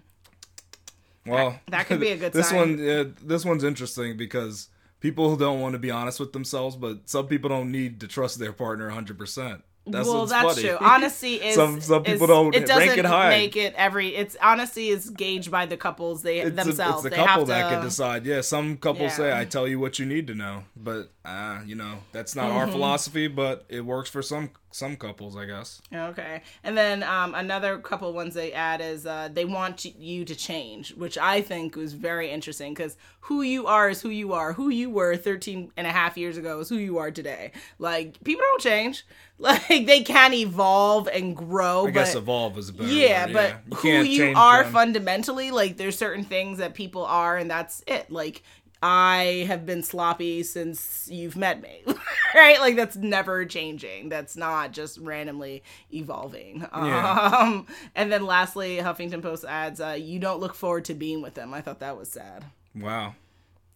Well, 1.26 1.58
that 1.68 1.86
could 1.86 1.98
be 1.98 2.10
a 2.10 2.16
good 2.18 2.32
this 2.32 2.50
sign. 2.50 2.58
one, 2.58 2.78
yeah, 2.78 3.04
this 3.22 3.44
one's 3.44 3.64
interesting 3.64 4.16
because 4.16 4.68
people 5.04 5.36
don't 5.36 5.60
want 5.60 5.74
to 5.74 5.78
be 5.78 5.90
honest 5.90 6.18
with 6.18 6.32
themselves, 6.32 6.74
but 6.76 6.94
some 7.08 7.26
people 7.26 7.50
don't 7.50 7.70
need 7.70 8.00
to 8.00 8.08
trust 8.08 8.38
their 8.38 8.52
partner 8.54 8.86
100. 8.86 9.18
percent 9.18 9.62
That's 9.86 10.08
well, 10.08 10.24
that's 10.24 10.54
funny. 10.54 10.62
true. 10.68 10.78
Honesty 10.94 11.34
is 11.34 11.54
Some- 11.56 11.80
some 11.82 12.02
people 12.02 12.24
is- 12.24 12.28
don't 12.36 12.54
It 12.54 12.66
rank 12.68 12.96
it 12.96 13.04
high. 13.04 13.28
make 13.28 13.54
it 13.54 13.74
every. 13.76 14.08
It's 14.16 14.34
honesty 14.40 14.88
is 14.88 15.10
gauged 15.10 15.50
by 15.50 15.66
the 15.66 15.76
couples 15.76 16.22
they 16.22 16.38
it's, 16.38 16.48
a- 16.48 16.64
themselves. 16.64 16.94
it's 16.94 17.02
the 17.04 17.10
they 17.10 17.16
couple 17.16 17.44
that 17.52 17.68
to, 17.68 17.74
can 17.76 17.84
decide. 17.84 18.24
Yeah, 18.24 18.40
some 18.40 18.78
couples 18.78 19.12
say, 19.14 19.28
"I 19.38 19.44
tell 19.44 19.68
you 19.68 19.78
what 19.78 19.98
you 19.98 20.06
need 20.06 20.26
to 20.28 20.34
know," 20.34 20.64
but 20.74 21.02
uh, 21.24 21.60
you 21.66 21.74
know 21.74 21.98
that's 22.12 22.34
not 22.34 22.46
Mm-hmm. 22.48 22.56
our 22.60 22.66
philosophy. 22.68 23.26
But 23.28 23.66
it 23.68 23.82
works 23.84 24.08
for 24.08 24.22
some 24.22 24.50
some 24.74 24.96
couples, 24.96 25.36
I 25.36 25.44
guess. 25.46 25.80
Okay, 25.94 26.42
and 26.64 26.76
then 26.76 27.04
um, 27.04 27.32
another 27.36 27.78
couple 27.78 28.12
ones 28.12 28.34
they 28.34 28.52
add 28.52 28.80
is 28.80 29.06
uh, 29.06 29.28
they 29.32 29.44
want 29.44 29.84
you 29.84 30.24
to 30.24 30.34
change, 30.34 30.92
which 30.94 31.16
I 31.16 31.42
think 31.42 31.76
was 31.76 31.92
very 31.92 32.28
interesting 32.30 32.74
because 32.74 32.96
who 33.20 33.42
you 33.42 33.68
are 33.68 33.88
is 33.90 34.02
who 34.02 34.08
you 34.08 34.32
are. 34.32 34.52
Who 34.54 34.70
you 34.70 34.90
were 34.90 35.16
13 35.16 35.70
and 35.76 35.86
a 35.86 35.90
half 35.90 36.18
years 36.18 36.36
ago 36.36 36.58
is 36.58 36.68
who 36.68 36.76
you 36.76 36.98
are 36.98 37.12
today. 37.12 37.52
Like 37.78 38.22
people 38.24 38.42
don't 38.42 38.60
change. 38.60 39.06
Like 39.36 39.66
they 39.66 40.02
can 40.04 40.32
evolve 40.32 41.08
and 41.08 41.36
grow, 41.36 41.82
I 41.82 41.86
but 41.86 41.94
guess 41.94 42.14
evolve 42.14 42.56
is 42.56 42.68
a 42.68 42.72
better 42.72 42.88
yeah, 42.88 43.26
word, 43.26 43.32
but 43.72 43.84
You 43.84 43.96
who 43.96 44.02
you 44.04 44.32
are 44.36 44.62
them. 44.62 44.72
fundamentally, 44.72 45.50
like 45.50 45.76
there's 45.76 45.98
certain 45.98 46.22
things 46.24 46.58
that 46.58 46.74
people 46.74 47.04
are, 47.04 47.36
and 47.36 47.50
that's 47.50 47.82
it. 47.88 48.12
Like 48.12 48.44
I 48.86 49.46
have 49.48 49.64
been 49.64 49.82
sloppy 49.82 50.42
since 50.42 51.08
you've 51.10 51.36
met 51.36 51.62
me, 51.62 51.82
right? 52.34 52.60
Like 52.60 52.76
that's 52.76 52.96
never 52.96 53.46
changing. 53.46 54.10
That's 54.10 54.36
not 54.36 54.72
just 54.72 54.98
randomly 54.98 55.62
evolving. 55.90 56.66
Yeah. 56.70 57.38
Um, 57.40 57.66
and 57.94 58.12
then 58.12 58.26
lastly, 58.26 58.76
Huffington 58.76 59.22
Post 59.22 59.46
adds, 59.48 59.80
uh, 59.80 59.96
"You 59.98 60.18
don't 60.18 60.38
look 60.38 60.54
forward 60.54 60.84
to 60.84 60.94
being 60.94 61.22
with 61.22 61.32
them." 61.32 61.54
I 61.54 61.62
thought 61.62 61.80
that 61.80 61.96
was 61.96 62.10
sad. 62.10 62.44
Wow. 62.74 63.14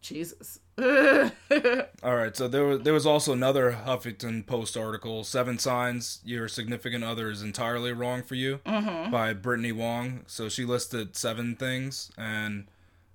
Jesus. 0.03 0.61
All 0.79 2.15
right, 2.15 2.37
so 2.37 2.47
there 2.47 2.65
was 2.65 2.81
there 2.83 2.93
was 2.93 3.07
also 3.07 3.33
another 3.33 3.73
Huffington 3.73 4.47
Post 4.47 4.77
article, 4.77 5.25
Seven 5.25 5.59
Signs 5.59 6.21
Your 6.25 6.49
Significant 6.49 7.03
Other 7.03 7.31
is 7.31 7.43
Entirely 7.43 7.93
Wrong 7.93 8.23
for 8.23 8.35
You 8.35 8.59
Mm-hmm. 8.67 9.11
by 9.11 9.33
Brittany 9.33 9.73
Wong. 9.73 10.21
So 10.27 10.49
she 10.49 10.65
listed 10.65 11.17
seven 11.17 11.57
things, 11.57 12.13
and 12.19 12.67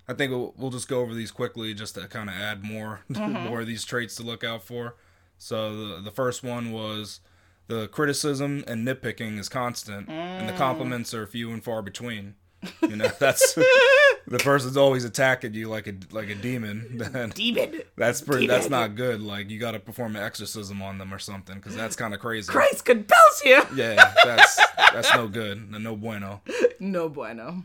I 0.06 0.12
think 0.14 0.30
we'll, 0.32 0.54
we'll 0.58 0.70
just 0.70 0.88
go 0.88 1.00
over 1.00 1.14
these 1.14 1.30
quickly 1.30 1.72
just 1.74 1.94
to 1.94 2.06
kind 2.08 2.28
of 2.28 2.36
add 2.36 2.62
more 2.62 3.00
Mm-hmm. 3.10 3.48
more 3.48 3.60
of 3.62 3.66
these 3.66 3.84
traits 3.84 4.14
to 4.16 4.22
look 4.22 4.44
out 4.44 4.62
for. 4.62 4.96
So 5.38 5.74
the 5.76 6.00
the 6.02 6.10
first 6.10 6.42
one 6.42 6.72
was 6.72 7.20
the 7.66 7.88
criticism 7.88 8.62
and 8.66 8.86
nitpicking 8.86 9.38
is 9.38 9.48
constant, 9.48 10.08
and 10.08 10.48
the 10.48 10.52
Mm. 10.52 10.56
compliments 10.58 11.14
are 11.14 11.26
few 11.26 11.50
and 11.52 11.62
far 11.64 11.80
between. 11.82 12.34
You 12.82 12.96
know, 12.96 13.08
that's 13.18 13.54
the 14.26 14.38
person's 14.38 14.76
always 14.76 15.04
attacking 15.04 15.52
you 15.54 15.68
like 15.68 15.86
a 15.86 15.94
like 16.12 16.28
a 16.30 16.34
demon. 16.34 16.86
Then 17.12 17.30
Demon. 17.30 17.80
that's 17.96 18.20
pretty. 18.22 18.46
That's 18.46 18.70
not 18.70 18.94
good. 18.94 19.20
Like 19.20 19.50
you 19.50 19.58
got 19.58 19.72
to 19.72 19.80
perform 19.80 20.16
an 20.16 20.22
exorcism 20.22 20.80
on 20.82 20.96
them 20.98 21.12
or 21.12 21.18
something, 21.18 21.56
because 21.56 21.74
that's 21.76 21.96
kind 21.96 22.14
of 22.14 22.20
crazy. 22.20 22.50
Christ 22.50 22.84
compels 22.84 23.42
you. 23.44 23.62
Yeah, 23.74 24.12
that's 24.24 24.60
that's 24.92 25.14
no 25.14 25.28
good. 25.28 25.70
No 25.70 25.96
bueno. 25.96 26.40
No 26.80 27.08
bueno. 27.10 27.64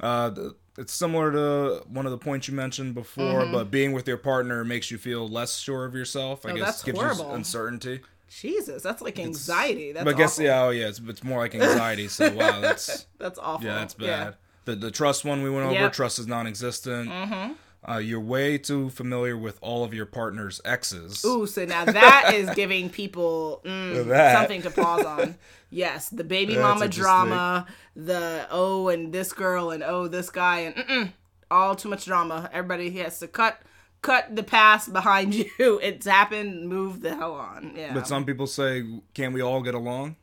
Uh, 0.00 0.30
th- 0.30 0.52
it's 0.78 0.92
similar 0.92 1.30
to 1.32 1.82
one 1.88 2.06
of 2.06 2.12
the 2.12 2.18
points 2.18 2.48
you 2.48 2.54
mentioned 2.54 2.94
before, 2.94 3.42
Mm-hmm. 3.42 3.52
but 3.52 3.70
being 3.70 3.92
with 3.92 4.06
your 4.08 4.16
partner 4.16 4.64
makes 4.64 4.90
you 4.90 4.96
feel 4.98 5.28
less 5.28 5.58
sure 5.58 5.84
of 5.84 5.94
yourself. 5.94 6.46
I 6.46 6.50
Oh, 6.52 6.54
guess 6.56 6.64
that's 6.66 6.82
gives 6.84 6.98
horrible. 6.98 7.26
you 7.28 7.32
uncertainty. 7.34 8.00
Jesus, 8.30 8.82
that's 8.82 9.00
like 9.02 9.18
anxiety. 9.18 9.92
That's 9.92 10.04
but 10.04 10.14
I 10.14 10.18
guess 10.18 10.34
awful. 10.34 10.44
yeah, 10.44 10.62
oh 10.64 10.70
yeah, 10.70 10.88
it's, 10.88 11.00
it's 11.00 11.24
more 11.24 11.38
like 11.38 11.54
anxiety. 11.54 12.08
So 12.08 12.32
wow, 12.34 12.60
that's 12.60 13.06
That's 13.18 13.38
awful. 13.38 13.66
yeah, 13.66 13.74
that's 13.76 13.94
bad. 13.94 14.34
The 14.66 14.76
the 14.76 14.90
trust 14.90 15.24
one 15.24 15.42
we 15.42 15.48
went 15.50 15.64
over. 15.66 15.74
Yep. 15.74 15.92
Trust 15.94 16.18
is 16.18 16.26
non-existent. 16.26 17.08
Mm-hmm. 17.10 17.52
Uh, 17.86 17.98
you're 17.98 18.20
way 18.20 18.58
too 18.58 18.90
familiar 18.90 19.36
with 19.36 19.58
all 19.62 19.84
of 19.84 19.94
your 19.94 20.06
partner's 20.06 20.60
exes. 20.64 21.24
Ooh, 21.24 21.46
so 21.46 21.64
now 21.64 21.84
that 21.84 22.32
is 22.34 22.50
giving 22.54 22.90
people 22.90 23.60
mm, 23.64 24.34
something 24.34 24.62
to 24.62 24.70
pause 24.70 25.04
on. 25.04 25.36
Yes, 25.70 26.08
the 26.08 26.24
baby 26.24 26.54
That's 26.54 26.62
mama 26.62 26.88
drama, 26.88 27.66
the 27.94 28.46
oh 28.50 28.88
and 28.88 29.12
this 29.12 29.32
girl 29.32 29.70
and 29.70 29.82
oh 29.82 30.08
this 30.08 30.28
guy 30.28 30.60
and 30.60 31.12
all 31.50 31.74
too 31.74 31.88
much 31.88 32.04
drama. 32.04 32.50
Everybody 32.52 32.90
has 32.98 33.20
to 33.20 33.28
cut 33.28 33.60
cut 34.02 34.34
the 34.34 34.42
past 34.42 34.92
behind 34.92 35.34
you. 35.58 35.80
It's 35.82 36.06
happened. 36.06 36.68
Move 36.68 37.00
the 37.00 37.14
hell 37.14 37.34
on. 37.34 37.74
Yeah. 37.76 37.94
But 37.94 38.06
some 38.06 38.24
people 38.24 38.46
say, 38.46 38.84
"Can 39.14 39.32
we 39.32 39.40
all 39.40 39.62
get 39.62 39.74
along?" 39.74 40.16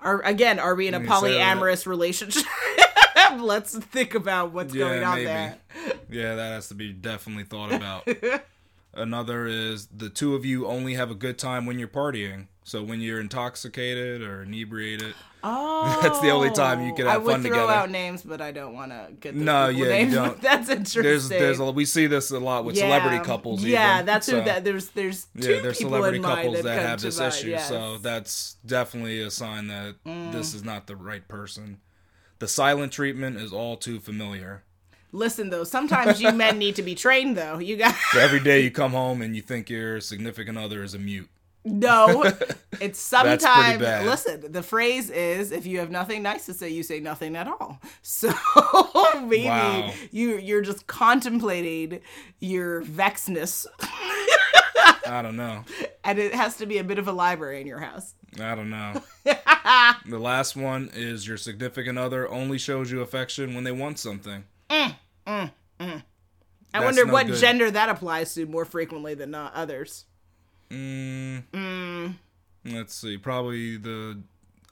Are 0.00 0.20
again, 0.22 0.58
are 0.58 0.74
we 0.74 0.88
in 0.88 0.94
a 0.94 1.00
me 1.00 1.06
say 1.06 1.12
that. 1.12 1.56
polyamorous 1.58 1.86
relationship? 1.86 2.44
Let's 3.40 3.76
think 3.78 4.14
about 4.14 4.52
what's 4.52 4.72
going 4.74 5.02
on 5.04 5.24
there. 5.24 5.56
Yeah, 6.10 6.34
that 6.34 6.52
has 6.52 6.68
to 6.68 6.74
be 6.74 6.92
definitely 6.92 7.44
thought 7.44 7.72
about. 7.74 8.06
Another 8.94 9.46
is 9.46 9.86
the 9.86 10.10
two 10.10 10.34
of 10.34 10.44
you 10.44 10.66
only 10.66 10.94
have 10.94 11.10
a 11.10 11.14
good 11.14 11.38
time 11.38 11.64
when 11.64 11.78
you're 11.78 11.88
partying. 11.88 12.48
So 12.64 12.82
when 12.82 13.00
you're 13.00 13.20
intoxicated 13.20 14.20
or 14.22 14.42
inebriated, 14.42 15.14
Oh, 15.44 15.98
That's 16.02 16.20
the 16.20 16.30
only 16.30 16.50
time 16.50 16.86
you 16.86 16.94
can 16.94 17.06
I 17.08 17.12
have 17.12 17.24
would 17.24 17.32
fun 17.32 17.42
throw 17.42 17.50
together. 17.50 17.72
out 17.72 17.90
names, 17.90 18.22
but 18.22 18.40
I 18.40 18.52
don't 18.52 18.74
want 18.74 18.92
to 18.92 19.08
get 19.18 19.34
those 19.34 19.42
No, 19.42 19.68
yeah, 19.68 19.96
you 19.98 20.14
don't. 20.14 20.40
That's 20.40 20.68
interesting. 20.68 21.02
there's 21.02 21.28
there's 21.28 21.58
a, 21.58 21.70
we 21.72 21.84
see 21.84 22.06
this 22.06 22.30
a 22.30 22.38
lot 22.38 22.64
with 22.64 22.76
celebrity 22.76 23.24
couples. 23.24 23.64
Yeah, 23.64 23.94
even. 23.96 24.06
that's 24.06 24.26
so, 24.26 24.38
who 24.38 24.44
that. 24.44 24.62
There's 24.62 24.90
there's 24.90 25.26
two 25.40 25.54
yeah, 25.54 25.60
there's 25.62 25.78
people 25.78 25.92
celebrity 25.92 26.18
in 26.18 26.22
couples 26.22 26.62
that 26.62 26.76
come 26.78 26.86
have 26.86 27.00
this 27.00 27.18
mind, 27.18 27.32
issue. 27.34 27.48
yes. 27.50 27.68
So 27.68 27.98
that's 27.98 28.56
definitely 28.64 29.20
a 29.22 29.30
sign 29.30 29.66
that 29.68 29.96
Mm. 30.06 30.30
this 30.32 30.54
is 30.54 30.62
not 30.62 30.86
the 30.86 30.94
right 30.96 31.26
person. 31.26 31.80
The 32.42 32.48
silent 32.48 32.92
treatment 32.92 33.36
is 33.36 33.52
all 33.52 33.76
too 33.76 34.00
familiar. 34.00 34.64
Listen 35.12 35.50
though, 35.50 35.62
sometimes 35.62 36.20
you 36.20 36.32
men 36.32 36.58
need 36.58 36.74
to 36.74 36.82
be 36.82 36.96
trained 36.96 37.36
though. 37.36 37.58
You 37.60 37.76
got 37.76 37.94
So 38.10 38.18
every 38.18 38.40
day 38.40 38.62
you 38.62 38.70
come 38.72 38.90
home 38.90 39.22
and 39.22 39.36
you 39.36 39.42
think 39.42 39.70
your 39.70 40.00
significant 40.00 40.58
other 40.58 40.82
is 40.82 40.92
a 40.92 40.98
mute. 40.98 41.28
no. 41.64 42.24
It's 42.80 42.98
sometimes 42.98 43.80
listen. 44.04 44.50
The 44.50 44.62
phrase 44.64 45.08
is 45.08 45.52
if 45.52 45.66
you 45.66 45.78
have 45.78 45.92
nothing 45.92 46.20
nice 46.24 46.46
to 46.46 46.54
say, 46.54 46.68
you 46.70 46.82
say 46.82 46.98
nothing 46.98 47.36
at 47.36 47.46
all. 47.46 47.80
So 48.02 48.32
maybe 49.22 49.44
Wow. 49.46 49.92
you 50.10 50.36
you're 50.38 50.62
just 50.62 50.88
contemplating 50.88 52.00
your 52.40 52.82
vexness, 52.82 53.66
I 55.06 55.20
don't 55.22 55.36
know. 55.36 55.64
and 56.02 56.18
it 56.18 56.34
has 56.34 56.56
to 56.56 56.66
be 56.66 56.78
a 56.78 56.84
bit 56.84 56.98
of 56.98 57.06
a 57.06 57.12
library 57.12 57.60
in 57.60 57.68
your 57.68 57.78
house. 57.78 58.14
I 58.40 58.54
don't 58.54 58.70
know. 58.70 59.02
the 60.06 60.18
last 60.18 60.56
one 60.56 60.90
is 60.94 61.26
your 61.26 61.36
significant 61.36 61.98
other 61.98 62.28
only 62.28 62.58
shows 62.58 62.90
you 62.90 63.00
affection 63.00 63.54
when 63.54 63.64
they 63.64 63.72
want 63.72 63.98
something. 63.98 64.44
Mm, 64.70 64.94
mm, 65.26 65.50
mm. 65.80 66.02
I 66.74 66.80
That's 66.80 66.84
wonder 66.84 67.04
no 67.06 67.12
what 67.12 67.26
good. 67.26 67.36
gender 67.36 67.70
that 67.70 67.88
applies 67.88 68.34
to 68.34 68.46
more 68.46 68.64
frequently 68.64 69.14
than 69.14 69.30
not 69.30 69.52
others. 69.54 70.06
Mm, 70.70 72.14
Let's 72.64 72.94
see. 72.94 73.18
Probably 73.18 73.76
the 73.76 74.22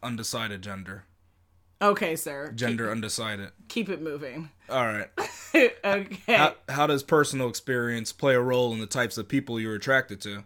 undecided 0.03 0.63
gender. 0.63 1.05
Okay, 1.83 2.15
sir. 2.15 2.53
Gender 2.55 2.91
undecided. 2.91 3.51
Keep 3.69 3.89
it 3.89 4.03
moving. 4.03 4.51
All 4.69 4.87
right. 4.87 5.09
okay. 5.55 6.17
How, 6.29 6.55
how 6.69 6.87
does 6.87 7.03
personal 7.03 7.49
experience 7.49 8.13
play 8.13 8.35
a 8.35 8.41
role 8.41 8.73
in 8.73 8.81
the 8.81 8.87
types 8.87 9.19
of 9.19 9.29
people 9.29 9.59
you're 9.59 9.75
attracted 9.75 10.21
to? 10.23 10.45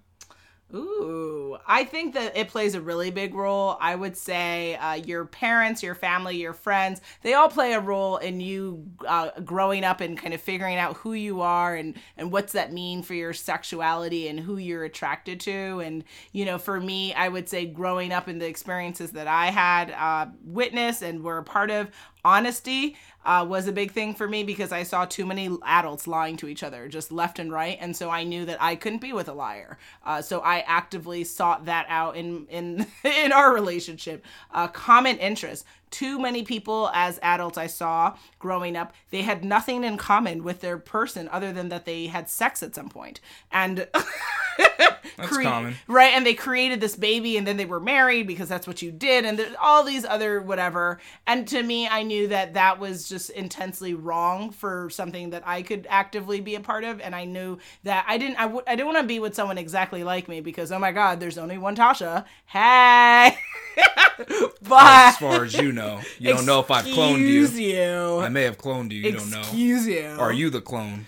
Ooh, 0.74 1.56
I 1.68 1.84
think 1.84 2.14
that 2.14 2.36
it 2.36 2.48
plays 2.48 2.74
a 2.74 2.80
really 2.80 3.12
big 3.12 3.32
role. 3.32 3.76
I 3.80 3.94
would 3.94 4.16
say 4.16 4.74
uh, 4.74 4.94
your 4.94 5.24
parents, 5.24 5.84
your 5.84 5.94
family, 5.94 6.36
your 6.36 6.52
friends, 6.52 7.00
they 7.22 7.34
all 7.34 7.48
play 7.48 7.74
a 7.74 7.80
role 7.80 8.16
in 8.16 8.40
you 8.40 8.84
uh, 9.06 9.30
growing 9.44 9.84
up 9.84 10.00
and 10.00 10.18
kind 10.18 10.34
of 10.34 10.40
figuring 10.40 10.76
out 10.76 10.96
who 10.96 11.12
you 11.12 11.42
are 11.42 11.76
and, 11.76 11.94
and 12.16 12.32
what's 12.32 12.54
that 12.54 12.72
mean 12.72 13.04
for 13.04 13.14
your 13.14 13.32
sexuality 13.32 14.26
and 14.26 14.40
who 14.40 14.56
you're 14.56 14.82
attracted 14.82 15.38
to. 15.40 15.78
And, 15.78 16.02
you 16.32 16.44
know, 16.44 16.58
for 16.58 16.80
me, 16.80 17.14
I 17.14 17.28
would 17.28 17.48
say 17.48 17.66
growing 17.66 18.12
up 18.12 18.26
in 18.26 18.40
the 18.40 18.46
experiences 18.46 19.12
that 19.12 19.28
I 19.28 19.52
had 19.52 19.92
uh, 19.92 20.26
witnessed 20.42 21.02
and 21.02 21.22
were 21.22 21.38
a 21.38 21.44
part 21.44 21.70
of, 21.70 21.88
honesty 22.24 22.96
uh, 23.24 23.44
was 23.48 23.66
a 23.66 23.72
big 23.72 23.90
thing 23.92 24.14
for 24.14 24.28
me 24.28 24.42
because 24.42 24.72
I 24.72 24.82
saw 24.82 25.04
too 25.04 25.24
many 25.24 25.56
adults 25.64 26.06
lying 26.06 26.36
to 26.38 26.48
each 26.48 26.62
other 26.62 26.88
just 26.88 27.10
left 27.10 27.38
and 27.38 27.50
right, 27.50 27.78
and 27.80 27.96
so 27.96 28.10
I 28.10 28.24
knew 28.24 28.44
that 28.44 28.62
I 28.62 28.76
couldn't 28.76 29.00
be 29.00 29.12
with 29.12 29.28
a 29.28 29.32
liar. 29.32 29.78
Uh, 30.04 30.20
so 30.20 30.40
I 30.40 30.60
actively 30.60 31.24
sought 31.24 31.64
that 31.64 31.86
out 31.88 32.16
in 32.16 32.46
in 32.48 32.86
in 33.04 33.32
our 33.32 33.52
relationship. 33.52 34.24
Uh, 34.52 34.68
common 34.68 35.18
interest. 35.18 35.64
Too 35.90 36.18
many 36.18 36.42
people 36.42 36.90
as 36.92 37.20
adults 37.22 37.56
I 37.56 37.68
saw 37.68 38.16
growing 38.40 38.76
up, 38.76 38.92
they 39.10 39.22
had 39.22 39.44
nothing 39.44 39.84
in 39.84 39.96
common 39.96 40.42
with 40.42 40.60
their 40.60 40.76
person 40.76 41.28
other 41.28 41.52
than 41.52 41.68
that 41.68 41.84
they 41.84 42.08
had 42.08 42.28
sex 42.28 42.62
at 42.62 42.74
some 42.74 42.88
point, 42.88 43.20
and 43.52 43.86
That's 45.16 45.28
cre- 45.28 45.42
common. 45.42 45.76
right? 45.86 46.12
And 46.14 46.26
they 46.26 46.34
created 46.34 46.80
this 46.80 46.96
baby, 46.96 47.36
and 47.36 47.46
then 47.46 47.56
they 47.56 47.66
were 47.66 47.78
married 47.78 48.26
because 48.26 48.48
that's 48.48 48.66
what 48.66 48.82
you 48.82 48.90
did, 48.90 49.24
and 49.24 49.38
there's 49.38 49.54
all 49.60 49.84
these 49.84 50.04
other 50.04 50.40
whatever. 50.40 50.98
And 51.26 51.46
to 51.48 51.62
me, 51.62 51.86
I 51.86 52.02
knew 52.02 52.28
that 52.28 52.54
that 52.54 52.80
was 52.80 53.08
just 53.08 53.30
intensely 53.30 53.94
wrong 53.94 54.50
for 54.50 54.90
something 54.90 55.30
that 55.30 55.44
I 55.46 55.62
could 55.62 55.86
actively 55.88 56.40
be 56.40 56.56
a 56.56 56.60
part 56.60 56.82
of, 56.82 57.00
and 57.00 57.14
I 57.14 57.26
knew 57.26 57.58
that 57.84 58.04
I 58.08 58.18
didn't. 58.18 58.36
I 58.40 58.46
would. 58.46 58.64
I 58.66 58.74
didn't 58.74 58.86
want 58.92 58.98
to 58.98 59.06
be 59.06 59.20
with 59.20 59.36
someone 59.36 59.56
exactly 59.56 60.02
like 60.02 60.26
me 60.26 60.40
because 60.40 60.72
oh 60.72 60.80
my 60.80 60.90
god, 60.90 61.20
there's 61.20 61.38
only 61.38 61.58
one 61.58 61.76
Tasha. 61.76 62.24
Hey, 62.46 63.36
but 64.62 64.72
As 64.72 65.16
far 65.18 65.44
as 65.44 65.54
you 65.54 65.70
know, 65.72 66.00
you 66.18 66.32
don't 66.32 66.46
know 66.46 66.58
if 66.58 66.70
I've 66.72 66.86
cloned 66.86 67.20
you. 67.20 67.46
you. 67.46 68.18
I 68.20 68.28
may 68.30 68.42
have 68.42 68.58
cloned 68.58 68.90
you. 68.90 69.02
You 69.02 69.12
don't 69.12 69.30
know. 69.30 69.40
Excuse 69.40 69.86
you. 69.86 70.16
Are 70.18 70.32
you 70.32 70.50
the 70.50 70.60
clone? 70.60 71.06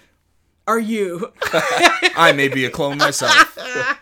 Are 0.66 0.78
you? 0.78 1.32
I 2.16 2.32
may 2.34 2.48
be 2.48 2.64
a 2.64 2.70
clone 2.70 2.98
myself. 2.98 3.56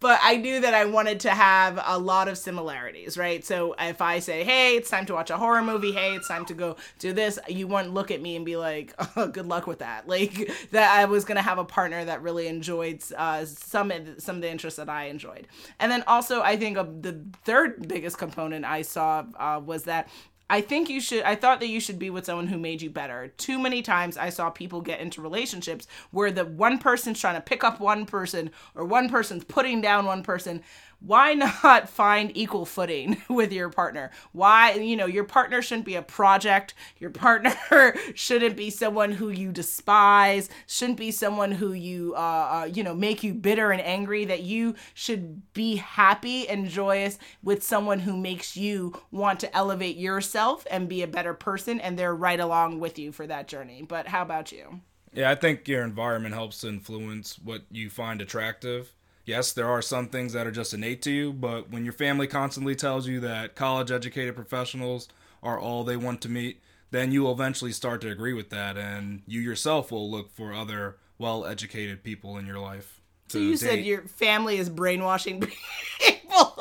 but 0.00 0.18
I 0.22 0.36
knew 0.36 0.60
that 0.60 0.72
I 0.74 0.86
wanted 0.86 1.20
to 1.20 1.30
have 1.30 1.80
a 1.84 1.98
lot 1.98 2.26
of 2.26 2.36
similarities, 2.38 3.16
right? 3.18 3.44
So 3.44 3.74
if 3.78 4.00
I 4.00 4.18
say, 4.18 4.42
"Hey, 4.44 4.76
it's 4.76 4.90
time 4.90 5.06
to 5.06 5.14
watch 5.14 5.30
a 5.30 5.36
horror 5.36 5.62
movie," 5.62 5.92
"Hey, 5.92 6.14
it's 6.16 6.26
time 6.26 6.46
to 6.46 6.54
go 6.54 6.76
do 6.98 7.12
this," 7.12 7.38
you 7.48 7.68
wouldn't 7.68 7.92
look 7.94 8.10
at 8.10 8.20
me 8.20 8.34
and 8.34 8.44
be 8.44 8.56
like, 8.56 8.94
oh, 9.16 9.28
"Good 9.28 9.46
luck 9.46 9.66
with 9.66 9.80
that." 9.80 10.08
Like 10.08 10.50
that, 10.72 10.90
I 10.98 11.04
was 11.04 11.24
gonna 11.24 11.42
have 11.42 11.58
a 11.58 11.64
partner 11.64 12.04
that 12.04 12.22
really 12.22 12.48
enjoyed 12.48 13.02
uh, 13.16 13.44
some 13.44 13.90
of- 13.90 14.20
some 14.20 14.36
of 14.36 14.42
the 14.42 14.50
interests 14.50 14.78
that 14.78 14.88
I 14.88 15.04
enjoyed, 15.04 15.46
and 15.78 15.92
then 15.92 16.02
also 16.06 16.40
I 16.40 16.56
think 16.56 16.76
of 16.78 17.02
the 17.02 17.22
third 17.44 17.86
biggest 17.86 18.18
component 18.18 18.64
I 18.64 18.82
saw 18.82 19.24
uh, 19.38 19.60
was 19.64 19.84
that 19.84 20.08
I 20.50 20.60
think 20.60 20.90
you 20.90 21.00
should. 21.00 21.22
I 21.22 21.36
thought 21.36 21.60
that 21.60 21.68
you 21.68 21.78
should 21.78 21.98
be 21.98 22.10
with 22.10 22.26
someone 22.26 22.48
who 22.48 22.58
made 22.58 22.82
you 22.82 22.90
better. 22.90 23.28
Too 23.36 23.56
many 23.56 23.82
times 23.82 24.16
I 24.16 24.30
saw 24.30 24.50
people 24.50 24.80
get 24.80 24.98
into 24.98 25.22
relationships 25.22 25.86
where 26.10 26.32
the 26.32 26.44
one 26.44 26.78
person's 26.78 27.20
trying 27.20 27.36
to 27.36 27.40
pick 27.40 27.62
up 27.62 27.78
one 27.78 28.04
person 28.04 28.50
or 28.74 28.84
one 28.84 29.08
person's 29.08 29.44
putting 29.44 29.80
down 29.80 30.06
one 30.06 30.24
person. 30.24 30.62
Why 30.98 31.32
not 31.62 31.88
find 31.88 32.36
equal 32.36 32.66
footing 32.66 33.22
with 33.28 33.52
your 33.52 33.70
partner? 33.70 34.10
Why, 34.32 34.72
you 34.72 34.96
know, 34.96 35.06
your 35.06 35.24
partner 35.24 35.62
shouldn't 35.62 35.86
be 35.86 35.94
a 35.94 36.02
project. 36.02 36.74
Your 36.98 37.10
partner 37.20 37.94
shouldn't 38.14 38.56
be 38.56 38.70
someone 38.70 39.12
who 39.12 39.28
you 39.30 39.52
despise, 39.52 40.50
shouldn't 40.66 40.98
be 40.98 41.12
someone 41.12 41.52
who 41.52 41.72
you, 41.72 42.14
uh, 42.16 42.18
uh, 42.62 42.68
you 42.72 42.82
know, 42.82 42.94
make 42.94 43.22
you 43.22 43.34
bitter 43.34 43.70
and 43.70 43.80
angry. 43.80 44.24
That 44.24 44.42
you 44.42 44.74
should 44.94 45.52
be 45.54 45.76
happy 45.76 46.48
and 46.48 46.68
joyous 46.68 47.18
with 47.42 47.62
someone 47.62 48.00
who 48.00 48.16
makes 48.16 48.56
you 48.56 49.00
want 49.12 49.38
to 49.40 49.56
elevate 49.56 49.96
yourself 49.96 50.39
and 50.70 50.88
be 50.88 51.02
a 51.02 51.06
better 51.06 51.34
person, 51.34 51.80
and 51.80 51.98
they're 51.98 52.14
right 52.14 52.40
along 52.40 52.80
with 52.80 52.98
you 52.98 53.12
for 53.12 53.26
that 53.26 53.48
journey. 53.48 53.82
But 53.86 54.08
how 54.08 54.22
about 54.22 54.52
you? 54.52 54.80
Yeah, 55.12 55.30
I 55.30 55.34
think 55.34 55.66
your 55.66 55.82
environment 55.82 56.34
helps 56.34 56.62
influence 56.64 57.38
what 57.38 57.62
you 57.70 57.90
find 57.90 58.20
attractive. 58.20 58.92
Yes, 59.24 59.52
there 59.52 59.68
are 59.68 59.82
some 59.82 60.08
things 60.08 60.32
that 60.32 60.46
are 60.46 60.52
just 60.52 60.72
innate 60.74 61.02
to 61.02 61.10
you, 61.10 61.32
but 61.32 61.70
when 61.70 61.84
your 61.84 61.92
family 61.92 62.26
constantly 62.26 62.74
tells 62.74 63.06
you 63.06 63.20
that 63.20 63.54
college 63.54 63.90
educated 63.90 64.34
professionals 64.34 65.08
are 65.42 65.58
all 65.58 65.84
they 65.84 65.96
want 65.96 66.20
to 66.22 66.28
meet, 66.28 66.60
then 66.90 67.12
you 67.12 67.22
will 67.22 67.32
eventually 67.32 67.72
start 67.72 68.00
to 68.00 68.10
agree 68.10 68.32
with 68.32 68.50
that, 68.50 68.76
and 68.76 69.22
you 69.26 69.40
yourself 69.40 69.92
will 69.92 70.10
look 70.10 70.32
for 70.32 70.52
other 70.52 70.96
well 71.18 71.44
educated 71.44 72.02
people 72.02 72.38
in 72.38 72.46
your 72.46 72.58
life. 72.58 73.00
So 73.28 73.38
you 73.38 73.56
said 73.56 73.84
your 73.84 74.02
family 74.02 74.58
is 74.58 74.68
brainwashing 74.68 75.40
people. 76.00 76.58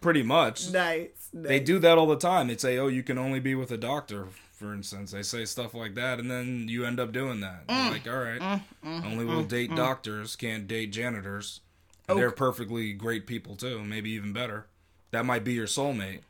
Pretty 0.00 0.22
much. 0.22 0.70
nice. 0.70 1.21
They 1.34 1.60
do 1.60 1.78
that 1.78 1.98
all 1.98 2.06
the 2.06 2.16
time. 2.16 2.48
They 2.48 2.56
say, 2.56 2.78
oh, 2.78 2.88
you 2.88 3.02
can 3.02 3.18
only 3.18 3.40
be 3.40 3.54
with 3.54 3.70
a 3.70 3.78
doctor, 3.78 4.28
for 4.52 4.74
instance. 4.74 5.12
They 5.12 5.22
say 5.22 5.44
stuff 5.44 5.74
like 5.74 5.94
that, 5.94 6.18
and 6.18 6.30
then 6.30 6.66
you 6.68 6.84
end 6.84 7.00
up 7.00 7.12
doing 7.12 7.40
that. 7.40 7.64
You're 7.68 7.78
mm. 7.78 7.90
like, 7.90 8.06
all 8.06 8.20
right, 8.20 8.40
mm, 8.40 8.62
mm, 8.84 9.04
only 9.04 9.24
will 9.24 9.42
date 9.42 9.74
doctors, 9.74 10.36
can't 10.36 10.66
date 10.66 10.92
janitors. 10.92 11.60
And 12.08 12.18
they're 12.18 12.30
perfectly 12.30 12.92
great 12.92 13.26
people, 13.26 13.56
too. 13.56 13.82
Maybe 13.82 14.10
even 14.10 14.32
better. 14.32 14.66
That 15.12 15.24
might 15.24 15.44
be 15.44 15.54
your 15.54 15.66
soulmate. 15.66 16.20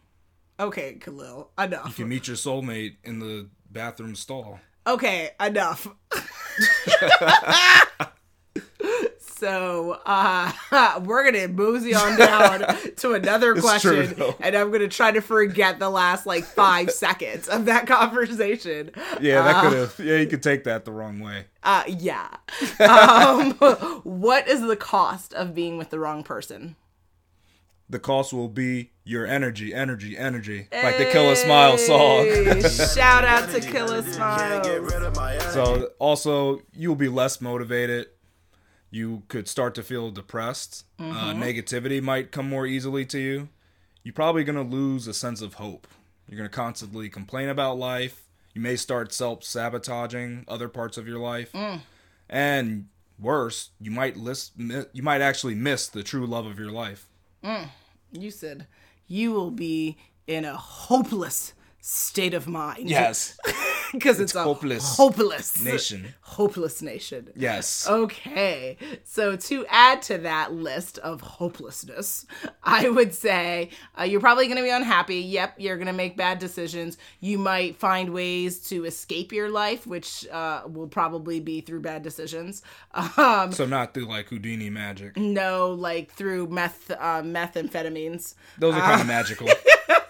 Okay, 0.60 0.94
Khalil, 0.94 1.50
enough. 1.58 1.88
You 1.88 2.04
can 2.04 2.08
meet 2.08 2.28
your 2.28 2.36
soulmate 2.36 2.96
in 3.02 3.18
the 3.18 3.48
bathroom 3.70 4.14
stall. 4.14 4.60
Okay, 4.86 5.30
enough. 5.40 5.88
so 9.42 9.98
uh 10.06 11.00
we're 11.04 11.24
gonna 11.24 11.48
mosey 11.48 11.94
on 11.96 12.16
down 12.16 12.60
to 12.96 13.14
another 13.14 13.52
It's 13.52 13.60
question 13.60 14.14
true, 14.14 14.34
and 14.40 14.54
i'm 14.54 14.70
gonna 14.70 14.86
try 14.86 15.10
to 15.10 15.20
forget 15.20 15.80
the 15.80 15.90
last 15.90 16.26
like 16.26 16.44
five 16.44 16.90
seconds 17.04 17.48
of 17.48 17.64
that 17.64 17.88
conversation 17.88 18.92
Yeah, 19.20 19.42
that 19.42 19.64
could 19.64 19.72
have. 19.76 19.98
Yeah, 19.98 20.18
you 20.18 20.28
could 20.28 20.44
take 20.44 20.62
that 20.64 20.84
the 20.84 20.92
wrong 20.92 21.18
way. 21.18 21.46
uh 21.64 21.82
yeah 21.88 22.28
um 22.78 23.52
what 24.04 24.46
is 24.46 24.60
the 24.60 24.76
cost 24.76 25.34
of 25.34 25.54
being 25.54 25.76
with 25.76 25.90
the 25.90 25.98
wrong 25.98 26.22
person 26.22 26.76
The 27.90 27.98
cost 27.98 28.32
will 28.32 28.48
be 28.48 28.92
your 29.04 29.26
energy, 29.26 29.74
energy, 29.74 30.16
energy. 30.16 30.68
Like 30.72 30.96
the 30.96 31.06
Keri 31.06 31.34
Hilson 31.34 31.78
song. 31.78 32.24
Shout 32.94 33.24
out 33.24 33.50
to 33.50 33.60
Keri 33.60 34.02
Hilson. 34.02 35.50
So 35.52 35.90
also 35.98 36.62
you'll 36.72 36.94
be 36.94 37.08
less 37.08 37.40
motivated. 37.40 38.06
You 38.92 39.22
could 39.28 39.48
start 39.48 39.74
to 39.76 39.82
feel 39.82 40.10
depressed. 40.10 40.84
Uh, 40.98 41.02
mm-hmm. 41.02 41.42
negativity 41.42 42.02
might 42.02 42.30
come 42.30 42.46
more 42.46 42.66
easily 42.66 43.06
to 43.06 43.18
you. 43.18 43.48
You're 44.02 44.12
probably 44.12 44.44
gonna 44.44 44.62
lose 44.62 45.06
a 45.06 45.14
sense 45.14 45.40
of 45.40 45.54
hope. 45.54 45.88
You're 46.28 46.36
gonna 46.36 46.50
constantly 46.50 47.08
complain 47.08 47.48
about 47.48 47.78
life. 47.78 48.28
You 48.54 48.60
may 48.60 48.76
start 48.76 49.14
self 49.14 49.44
sabotaging 49.44 50.44
other 50.46 50.68
parts 50.68 50.98
of 50.98 51.08
your 51.08 51.18
life, 51.18 51.52
mm. 51.52 51.80
and 52.28 52.88
worse, 53.18 53.70
you 53.80 53.90
might 53.90 54.18
list, 54.18 54.58
mi- 54.58 54.84
you 54.92 55.02
might 55.02 55.22
actually 55.22 55.54
miss 55.54 55.88
the 55.88 56.02
true 56.02 56.26
love 56.26 56.44
of 56.44 56.58
your 56.58 56.70
life. 56.70 57.08
Mm. 57.42 57.68
You 58.12 58.30
said 58.30 58.66
you 59.06 59.32
will 59.32 59.50
be 59.50 59.96
in 60.26 60.44
a 60.44 60.54
hopeless 60.54 61.54
state 61.82 62.32
of 62.32 62.46
mind. 62.46 62.88
Yes. 62.88 63.36
because 63.92 64.20
it's, 64.20 64.34
a 64.34 64.42
hopeless 64.42 64.96
hopeless 64.96 65.62
nation. 65.62 66.14
Hopeless 66.22 66.80
nation. 66.80 67.30
Yes. 67.36 67.86
Okay, 67.86 68.78
so 69.04 69.36
to 69.36 69.66
add 69.66 70.00
to 70.02 70.18
that 70.18 70.52
list 70.52 70.98
of 70.98 71.20
hopelessness, 71.20 72.24
I 72.62 72.88
would 72.88 73.14
say 73.14 73.68
uh, 73.98 74.04
you're 74.04 74.20
probably 74.20 74.46
going 74.46 74.56
to 74.56 74.62
be 74.62 74.70
unhappy. 74.70 75.16
Yep, 75.16 75.56
you're 75.58 75.76
going 75.76 75.88
to 75.88 75.92
make 75.92 76.16
bad 76.16 76.38
decisions. 76.38 76.96
You 77.20 77.36
might 77.36 77.76
find 77.76 78.14
ways 78.14 78.60
to 78.68 78.84
escape 78.86 79.32
your 79.32 79.50
life, 79.50 79.86
which 79.86 80.26
uh, 80.28 80.62
will 80.66 80.88
probably 80.88 81.40
be 81.40 81.60
through 81.60 81.80
bad 81.80 82.02
decisions. 82.02 82.62
Um, 83.16 83.52
So 83.52 83.66
not 83.66 83.94
through 83.94 84.06
like 84.06 84.28
Houdini 84.28 84.70
magic. 84.70 85.16
no, 85.16 85.72
like 85.72 86.12
through 86.12 86.46
meth, 86.48 86.90
uh, 86.90 87.22
methamphetamines, 87.22 88.34
Those 88.58 88.74
are 88.74 88.80
kind 88.80 89.00
of 89.00 89.06
magical. 89.06 89.48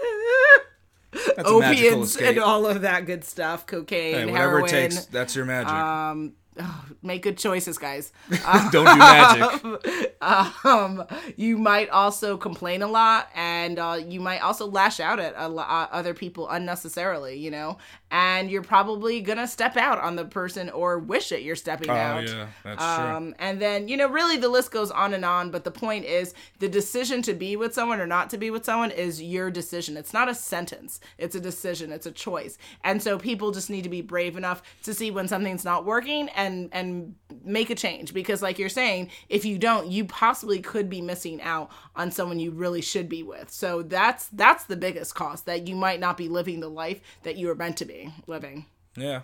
That's 1.12 1.48
opiates, 1.48 2.16
and 2.16 2.38
all 2.38 2.66
of 2.66 2.82
that 2.82 3.06
good 3.06 3.24
stuff. 3.24 3.66
Cocaine, 3.66 4.14
Hey, 4.14 4.26
whatever 4.26 4.58
heroin. 4.58 4.64
it 4.64 4.70
takes, 4.70 5.04
that's 5.06 5.36
your 5.36 5.44
magic. 5.44 5.72
Um, 5.72 6.32
oh, 6.58 6.84
make 7.02 7.22
good 7.22 7.36
choices, 7.38 7.76
guys. 7.78 8.12
Don't 8.72 8.86
do 8.86 8.96
magic. 8.96 10.22
um, 10.64 11.04
you 11.36 11.58
might 11.58 11.90
also 11.90 12.36
complain 12.36 12.82
a 12.82 12.88
lot, 12.88 13.28
and 13.34 13.78
uh, 13.78 13.98
you 14.04 14.20
might 14.20 14.40
also 14.40 14.66
lash 14.66 15.00
out 15.00 15.20
at 15.20 15.34
a 15.34 15.48
uh, 15.48 15.88
other 15.92 16.14
people 16.14 16.48
unnecessarily. 16.48 17.38
You 17.38 17.50
know, 17.50 17.78
and 18.12 18.50
you're 18.50 18.62
probably 18.62 19.22
gonna 19.22 19.48
step 19.48 19.76
out 19.78 19.98
on 19.98 20.16
the 20.16 20.24
person 20.26 20.68
or 20.70 20.98
wish 20.98 21.30
that 21.30 21.42
you're 21.42 21.56
stepping 21.56 21.88
Oh 21.88 21.94
out. 21.94 22.28
yeah, 22.28 22.46
that's 22.62 22.84
true. 22.84 23.04
Um, 23.16 23.34
and 23.38 23.60
then, 23.60 23.88
you 23.88 23.96
know, 23.96 24.08
really 24.08 24.36
the 24.36 24.50
list 24.50 24.70
goes 24.70 24.90
on 24.90 25.14
and 25.14 25.24
on, 25.24 25.50
but 25.50 25.64
the 25.64 25.70
point 25.70 26.04
is 26.04 26.34
the 26.58 26.68
decision 26.68 27.22
to 27.22 27.32
be 27.32 27.56
with 27.56 27.72
someone 27.74 28.00
or 28.00 28.06
not 28.06 28.28
to 28.30 28.38
be 28.38 28.50
with 28.50 28.66
someone 28.66 28.90
is 28.90 29.22
your 29.22 29.50
decision. 29.50 29.96
It's 29.96 30.12
not 30.12 30.28
a 30.28 30.34
sentence, 30.34 31.00
it's 31.16 31.34
a 31.34 31.40
decision, 31.40 31.90
it's 31.90 32.04
a 32.06 32.12
choice. 32.12 32.58
And 32.84 33.02
so 33.02 33.18
people 33.18 33.50
just 33.50 33.70
need 33.70 33.82
to 33.84 33.88
be 33.88 34.02
brave 34.02 34.36
enough 34.36 34.62
to 34.82 34.92
see 34.92 35.10
when 35.10 35.26
something's 35.26 35.64
not 35.64 35.86
working 35.86 36.28
and 36.30 36.68
and 36.72 37.14
make 37.42 37.70
a 37.70 37.74
change 37.74 38.12
because 38.12 38.42
like 38.42 38.58
you're 38.58 38.68
saying, 38.68 39.08
if 39.30 39.46
you 39.46 39.56
don't, 39.56 39.86
you 39.90 40.04
possibly 40.04 40.60
could 40.60 40.90
be 40.90 41.00
missing 41.00 41.40
out 41.40 41.70
on 41.96 42.10
someone 42.10 42.38
you 42.38 42.50
really 42.50 42.82
should 42.82 43.08
be 43.08 43.22
with. 43.22 43.50
So 43.50 43.80
that's 43.82 44.26
that's 44.28 44.64
the 44.64 44.76
biggest 44.76 45.14
cost 45.14 45.46
that 45.46 45.66
you 45.66 45.74
might 45.74 45.98
not 45.98 46.18
be 46.18 46.28
living 46.28 46.60
the 46.60 46.68
life 46.68 47.00
that 47.22 47.36
you 47.36 47.46
were 47.46 47.54
meant 47.54 47.78
to 47.78 47.86
be 47.86 48.01
living. 48.26 48.66
Yeah. 48.96 49.22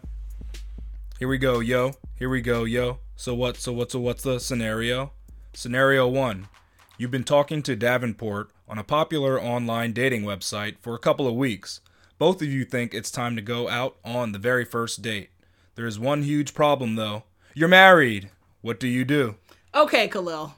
Here 1.18 1.28
we 1.28 1.38
go, 1.38 1.60
yo. 1.60 1.92
Here 2.16 2.28
we 2.28 2.40
go, 2.40 2.64
yo. 2.64 2.98
So 3.16 3.34
what? 3.34 3.56
So 3.56 3.72
what? 3.72 3.90
So 3.90 3.98
what's 3.98 4.22
the 4.22 4.38
scenario? 4.38 5.12
Scenario 5.52 6.06
one: 6.06 6.48
You've 6.96 7.10
been 7.10 7.24
talking 7.24 7.62
to 7.62 7.74
Davenport 7.76 8.50
on 8.68 8.78
a 8.78 8.84
popular 8.84 9.40
online 9.40 9.92
dating 9.92 10.22
website 10.22 10.76
for 10.80 10.94
a 10.94 10.98
couple 10.98 11.26
of 11.26 11.34
weeks. 11.34 11.80
Both 12.18 12.42
of 12.42 12.48
you 12.48 12.64
think 12.64 12.94
it's 12.94 13.10
time 13.10 13.36
to 13.36 13.42
go 13.42 13.68
out 13.68 13.96
on 14.04 14.32
the 14.32 14.38
very 14.38 14.64
first 14.64 15.02
date. 15.02 15.30
There 15.76 15.86
is 15.86 15.98
one 15.98 16.22
huge 16.22 16.54
problem, 16.54 16.96
though. 16.96 17.22
You're 17.54 17.68
married. 17.68 18.30
What 18.60 18.80
do 18.80 18.88
you 18.88 19.04
do? 19.04 19.36
Okay, 19.74 20.08
Khalil. 20.08 20.54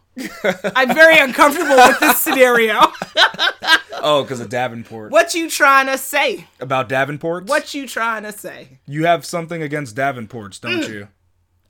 I'm 0.77 0.95
very 0.95 1.19
uncomfortable 1.19 1.77
with 1.77 2.01
this 2.01 2.21
scenario. 2.21 2.81
Oh, 4.03 4.23
because 4.23 4.41
of 4.41 4.49
Davenport. 4.49 5.13
What 5.13 5.35
you 5.35 5.51
trying 5.51 5.87
to 5.87 5.99
say? 5.99 6.47
About 6.59 6.89
Davenport? 6.89 7.45
What 7.47 7.75
you 7.75 7.87
trying 7.87 8.23
to 8.23 8.33
say? 8.33 8.79
You 8.87 9.05
have 9.05 9.27
something 9.27 9.63
against 9.63 9.95
Davenports, 9.95 10.59
don't 10.59 10.81
mm. 10.81 10.89
you? 10.89 11.09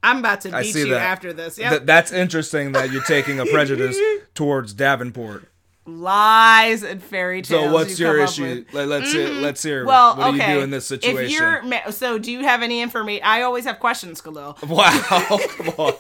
I'm 0.03 0.19
about 0.19 0.43
to 0.43 0.57
I 0.57 0.63
beat 0.63 0.73
see 0.73 0.81
you 0.81 0.91
that. 0.91 1.03
after 1.03 1.33
this. 1.33 1.59
Yeah. 1.59 1.71
Th- 1.71 1.83
that's 1.83 2.13
interesting 2.13 2.73
that 2.73 2.91
you're 2.91 3.03
taking 3.03 3.41
a 3.41 3.47
prejudice 3.47 3.99
towards 4.35 4.73
Davenport. 4.73 5.49
Lies 5.91 6.83
and 6.83 7.03
fairy 7.03 7.43
tales. 7.43 7.65
So 7.65 7.73
what's 7.73 7.99
you 7.99 8.07
your 8.07 8.19
issue? 8.19 8.65
Let, 8.73 8.89
let's 8.89 9.13
hear. 9.13 9.29
Mm-hmm. 9.29 9.43
Let's 9.43 9.63
hear. 9.63 9.85
Well, 9.85 10.17
what 10.17 10.35
okay. 10.35 10.39
do 10.39 10.53
you 10.53 10.59
do 10.59 10.63
in 10.63 10.71
this 10.71 10.87
situation? 10.87 11.25
If 11.25 11.31
you're 11.31 11.63
ma- 11.63 11.91
so, 11.91 12.19
do 12.19 12.31
you 12.31 12.45
have 12.45 12.63
any 12.63 12.81
information? 12.81 13.25
I 13.25 13.43
always 13.43 13.65
have 13.65 13.79
questions, 13.81 14.21
Khalil. 14.21 14.57
Wow, 14.67 15.39
come 15.57 15.69
on. 15.79 15.95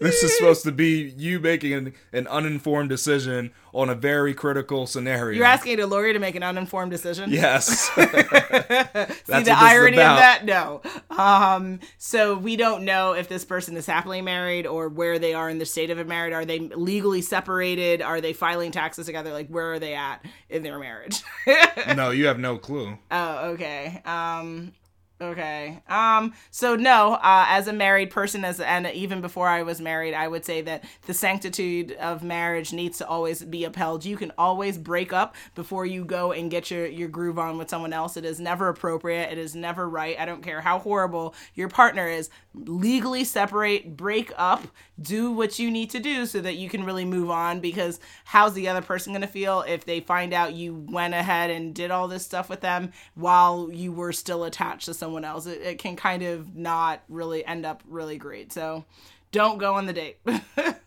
this 0.00 0.22
is 0.22 0.36
supposed 0.36 0.64
to 0.64 0.72
be 0.72 1.12
you 1.16 1.38
making 1.38 1.74
an, 1.74 1.94
an 2.12 2.26
uninformed 2.28 2.88
decision 2.88 3.52
on 3.72 3.88
a 3.88 3.94
very 3.94 4.34
critical 4.34 4.86
scenario. 4.86 5.36
You're 5.36 5.46
asking 5.46 5.80
a 5.80 5.86
lawyer 5.86 6.12
to 6.12 6.18
make 6.18 6.34
an 6.34 6.42
uninformed 6.42 6.90
decision. 6.90 7.30
Yes. 7.30 7.66
See 7.94 8.04
the 8.04 8.06
what 8.06 9.26
this 9.26 9.42
is 9.42 9.48
irony 9.48 9.96
of 9.96 10.16
that? 10.16 10.44
No. 10.44 10.82
Um, 11.10 11.80
so 11.98 12.36
we 12.36 12.56
don't 12.56 12.84
know 12.84 13.12
if 13.12 13.28
this 13.28 13.44
person 13.44 13.76
is 13.76 13.86
happily 13.86 14.22
married 14.22 14.66
or 14.66 14.88
where 14.88 15.18
they 15.18 15.34
are 15.34 15.48
in 15.48 15.58
the 15.58 15.66
state 15.66 15.90
of 15.90 15.98
it 15.98 16.06
married. 16.06 16.32
Are 16.32 16.44
they 16.44 16.58
legally 16.58 17.22
separated? 17.22 18.02
Are 18.02 18.20
they 18.20 18.32
filing 18.32 18.72
taxes 18.72 19.06
together? 19.06 19.32
Like 19.32 19.48
where 19.48 19.72
are 19.72 19.78
they 19.78 19.94
at 19.94 20.24
in 20.48 20.62
their 20.62 20.78
marriage? 20.78 21.22
no, 21.96 22.10
you 22.10 22.26
have 22.26 22.38
no 22.38 22.58
clue. 22.58 22.98
oh, 23.10 23.50
okay. 23.50 24.00
Um, 24.04 24.72
okay. 25.20 25.82
Um, 25.88 26.32
so 26.50 26.76
no, 26.76 27.14
uh, 27.14 27.46
as 27.48 27.68
a 27.68 27.72
married 27.72 28.10
person, 28.10 28.44
as 28.44 28.60
and 28.60 28.86
even 28.86 29.20
before 29.20 29.48
I 29.48 29.62
was 29.62 29.80
married, 29.80 30.14
I 30.14 30.26
would 30.28 30.44
say 30.44 30.62
that 30.62 30.84
the 31.06 31.14
sanctitude 31.14 31.92
of 31.92 32.22
marriage 32.22 32.72
needs 32.72 32.98
to 32.98 33.06
always 33.06 33.44
be 33.44 33.64
upheld. 33.64 34.04
You 34.04 34.16
can 34.16 34.32
always 34.38 34.78
break 34.78 35.12
up 35.12 35.34
before 35.54 35.84
you 35.84 36.04
go 36.04 36.32
and 36.32 36.50
get 36.50 36.70
your 36.70 36.86
your 36.86 37.08
groove 37.08 37.38
on 37.38 37.58
with 37.58 37.68
someone 37.68 37.92
else. 37.92 38.16
It 38.16 38.24
is 38.24 38.40
never 38.40 38.68
appropriate. 38.68 39.30
It 39.30 39.38
is 39.38 39.54
never 39.54 39.88
right. 39.88 40.18
I 40.18 40.24
don't 40.24 40.42
care 40.42 40.60
how 40.60 40.78
horrible 40.78 41.34
your 41.54 41.68
partner 41.68 42.08
is. 42.08 42.30
Legally 42.54 43.24
separate, 43.24 43.96
break 43.96 44.32
up, 44.36 44.66
do 45.00 45.30
what 45.30 45.58
you 45.58 45.70
need 45.70 45.90
to 45.90 46.00
do 46.00 46.26
so 46.26 46.40
that 46.40 46.56
you 46.56 46.68
can 46.68 46.84
really 46.84 47.04
move 47.04 47.30
on. 47.30 47.60
Because 47.60 48.00
how's 48.24 48.54
the 48.54 48.68
other 48.68 48.82
person 48.82 49.12
gonna 49.12 49.26
feel 49.26 49.62
if 49.68 49.84
they 49.84 50.00
find 50.00 50.32
out 50.32 50.54
you 50.54 50.74
went 50.88 51.14
ahead 51.14 51.50
and 51.50 51.74
did 51.74 51.90
all 51.90 52.08
this 52.08 52.24
stuff 52.24 52.48
with 52.48 52.60
them 52.60 52.92
while 53.14 53.70
you 53.70 53.92
were 53.92 54.12
still 54.12 54.44
attached 54.44 54.86
to 54.86 54.94
someone 54.94 55.09
else? 55.24 55.46
It, 55.46 55.60
it 55.62 55.78
can 55.78 55.96
kind 55.96 56.22
of 56.22 56.56
not 56.56 57.02
really 57.08 57.44
end 57.44 57.66
up 57.66 57.82
really 57.88 58.16
great. 58.18 58.52
So 58.52 58.84
don't 59.32 59.58
go 59.58 59.74
on 59.74 59.86
the 59.86 59.92
date. 59.92 60.18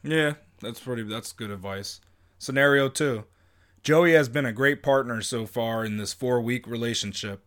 Yeah, 0.05 0.33
that's 0.61 0.81
pretty. 0.81 1.03
That's 1.03 1.31
good 1.31 1.49
advice. 1.49 2.01
Scenario 2.37 2.89
two: 2.89 3.23
Joey 3.83 4.11
has 4.11 4.27
been 4.27 4.45
a 4.45 4.51
great 4.51 4.83
partner 4.83 5.21
so 5.21 5.45
far 5.45 5.85
in 5.85 5.95
this 5.95 6.11
four-week 6.11 6.67
relationship. 6.67 7.41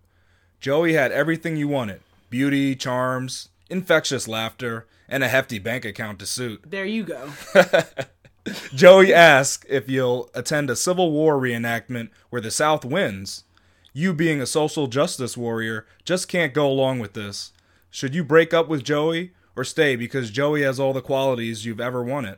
Joey 0.59 0.95
had 0.95 1.13
everything 1.13 1.59
you 1.59 1.69
wanted: 1.69 2.01
beauty, 2.31 2.75
charms, 2.75 3.51
infectious 3.69 4.27
laughter, 4.27 4.87
and 5.07 5.23
a 5.23 5.29
hefty 5.29 5.59
bank 5.59 5.85
account 5.85 6.19
to 6.21 6.27
suit. 6.27 6.63
there 6.67 6.87
you 6.87 7.05
go. 7.05 7.31
Joey 8.75 9.13
asks 9.13 9.67
if 9.69 9.89
you'll 9.89 10.31
attend 10.35 10.71
a 10.71 10.77
Civil 10.77 11.11
War 11.11 11.39
reenactment 11.39 12.09
where 12.31 12.41
the 12.41 12.51
South 12.51 12.87
wins. 12.87 13.45
You, 13.99 14.13
being 14.13 14.43
a 14.43 14.47
social 14.47 14.89
justice 14.89 15.39
warrior, 15.39 15.87
just 16.05 16.29
can't 16.29 16.53
go 16.53 16.69
along 16.69 16.99
with 16.99 17.15
this. 17.15 17.53
Should 17.89 18.15
you 18.15 18.25
break 18.25 18.53
up 18.53 18.69
with 18.69 18.85
Joey 18.85 19.33
or 19.57 19.65
stay 19.65 19.97
because 19.97 20.29
Joey 20.29 20.61
has 20.65 20.79
all 20.79 20.93
the 20.93 21.01
qualities 21.01 21.65
you've 21.65 21.81
ever 21.81 22.05
wanted? 22.05 22.37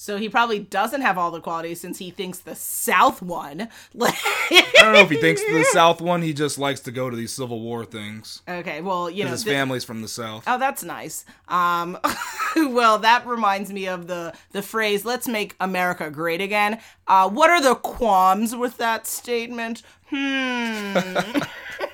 So 0.00 0.16
he 0.16 0.28
probably 0.28 0.60
doesn't 0.60 1.00
have 1.00 1.18
all 1.18 1.32
the 1.32 1.40
qualities 1.40 1.80
since 1.80 1.98
he 1.98 2.12
thinks 2.12 2.38
the 2.38 2.54
South 2.54 3.20
won. 3.20 3.62
I 4.00 4.62
don't 4.76 4.92
know 4.92 5.00
if 5.00 5.10
he 5.10 5.16
thinks 5.16 5.42
the 5.42 5.64
South 5.72 6.00
one. 6.00 6.22
He 6.22 6.32
just 6.32 6.56
likes 6.56 6.78
to 6.82 6.92
go 6.92 7.10
to 7.10 7.16
these 7.16 7.32
Civil 7.32 7.60
War 7.60 7.84
things. 7.84 8.40
okay, 8.48 8.80
well, 8.80 9.10
you 9.10 9.24
know, 9.24 9.32
His 9.32 9.42
family's 9.42 9.82
from 9.82 10.00
the 10.00 10.06
South. 10.06 10.44
Oh, 10.46 10.56
that's 10.56 10.84
nice. 10.84 11.24
Um, 11.48 11.98
well, 12.56 13.00
that 13.00 13.26
reminds 13.26 13.72
me 13.72 13.88
of 13.88 14.06
the 14.06 14.34
the 14.52 14.62
phrase 14.62 15.04
"Let's 15.04 15.26
make 15.26 15.56
America 15.58 16.10
great 16.10 16.40
again." 16.40 16.78
Uh, 17.08 17.28
what 17.28 17.50
are 17.50 17.60
the 17.60 17.74
qualms 17.74 18.54
with 18.54 18.76
that 18.76 19.04
statement? 19.08 19.82
Hmm. 20.10 20.96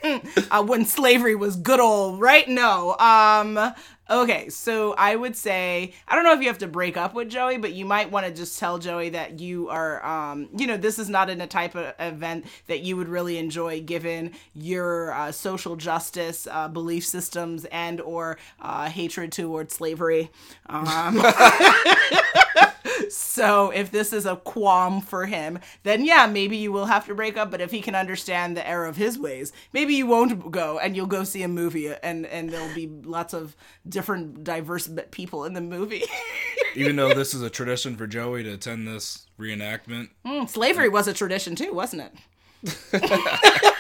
uh, 0.51 0.63
when 0.63 0.85
slavery 0.85 1.35
was 1.35 1.57
good 1.57 1.81
old, 1.81 2.21
right? 2.21 2.47
No. 2.49 2.99
Um. 2.99 3.73
Okay, 4.11 4.51
so 4.51 4.93
I 4.99 5.17
would 5.17 5.35
say 5.35 5.95
I 6.07 6.15
don't 6.15 6.25
know 6.25 6.35
if 6.35 6.41
you 6.41 6.49
have 6.49 6.59
to 6.59 6.67
break 6.67 6.99
up 6.99 7.15
with 7.15 7.31
Joey, 7.31 7.57
but 7.57 7.73
you 7.73 7.87
might 7.87 8.11
want 8.11 8.27
to 8.27 8.33
just 8.33 8.59
tell 8.59 8.77
Joey 8.79 9.09
that 9.11 9.41
you 9.41 9.71
are, 9.71 10.05
um, 10.05 10.51
you 10.55 10.67
know, 10.67 10.77
this 10.77 10.99
is 10.99 11.09
not 11.09 11.31
in 11.31 11.41
a 11.41 11.47
type 11.47 11.75
of 11.75 11.95
event 11.99 12.45
that 12.67 12.81
you 12.81 12.99
would 12.99 13.09
really 13.09 13.39
enjoy, 13.39 13.81
given 13.81 14.33
your 14.55 15.13
uh, 15.15 15.33
social 15.33 15.75
justice 15.75 16.47
uh, 16.51 16.69
belief 16.69 17.07
systems 17.07 17.65
and 17.67 17.99
or 18.03 18.37
uh, 18.61 18.91
hatred 18.91 19.33
towards 19.33 19.75
slavery. 19.75 20.31
Um, 20.67 21.23
so 23.11 23.71
if 23.71 23.91
this 23.91 24.13
is 24.13 24.27
a 24.27 24.37
qualm 24.37 25.01
for 25.01 25.27
him, 25.27 25.59
then 25.83 26.05
yeah, 26.05 26.27
maybe 26.27 26.57
you 26.57 26.73
will 26.73 26.87
have 26.87 27.07
to 27.07 27.15
break 27.15 27.37
up. 27.37 27.51
But 27.51 27.61
if 27.61 27.71
he 27.71 27.81
can 27.81 27.95
understand 27.95 28.57
the 28.57 28.67
error 28.67 28.87
of 28.87 28.97
his 28.97 29.19
ways, 29.19 29.53
maybe 29.73 29.95
you 29.95 30.07
won't 30.07 30.51
go 30.51 30.79
and 30.79 30.97
you'll 30.97 31.07
go 31.07 31.25
see 31.25 31.43
a 31.43 31.49
movie 31.49 31.93
and 32.03 32.27
and 32.27 32.51
there'll 32.51 32.75
be 32.75 32.87
lots 32.87 33.35
of 33.35 33.57
different 33.89 34.45
diverse 34.45 34.89
people 35.11 35.45
in 35.45 35.55
the 35.55 35.61
movie. 35.61 36.05
Even 36.75 36.97
though 36.97 37.15
this 37.15 37.35
is 37.35 37.43
a 37.43 37.51
tradition 37.51 37.97
for 37.97 38.07
Joey 38.07 38.43
to 38.43 38.53
attend 38.53 38.89
this 38.89 39.27
reenactment. 39.39 40.09
Mm, 40.27 40.49
Slavery 40.49 40.89
was 40.89 41.07
a 41.07 41.15
tradition 41.15 41.55
too, 41.55 41.73
wasn't 41.73 42.03
it? 42.03 42.13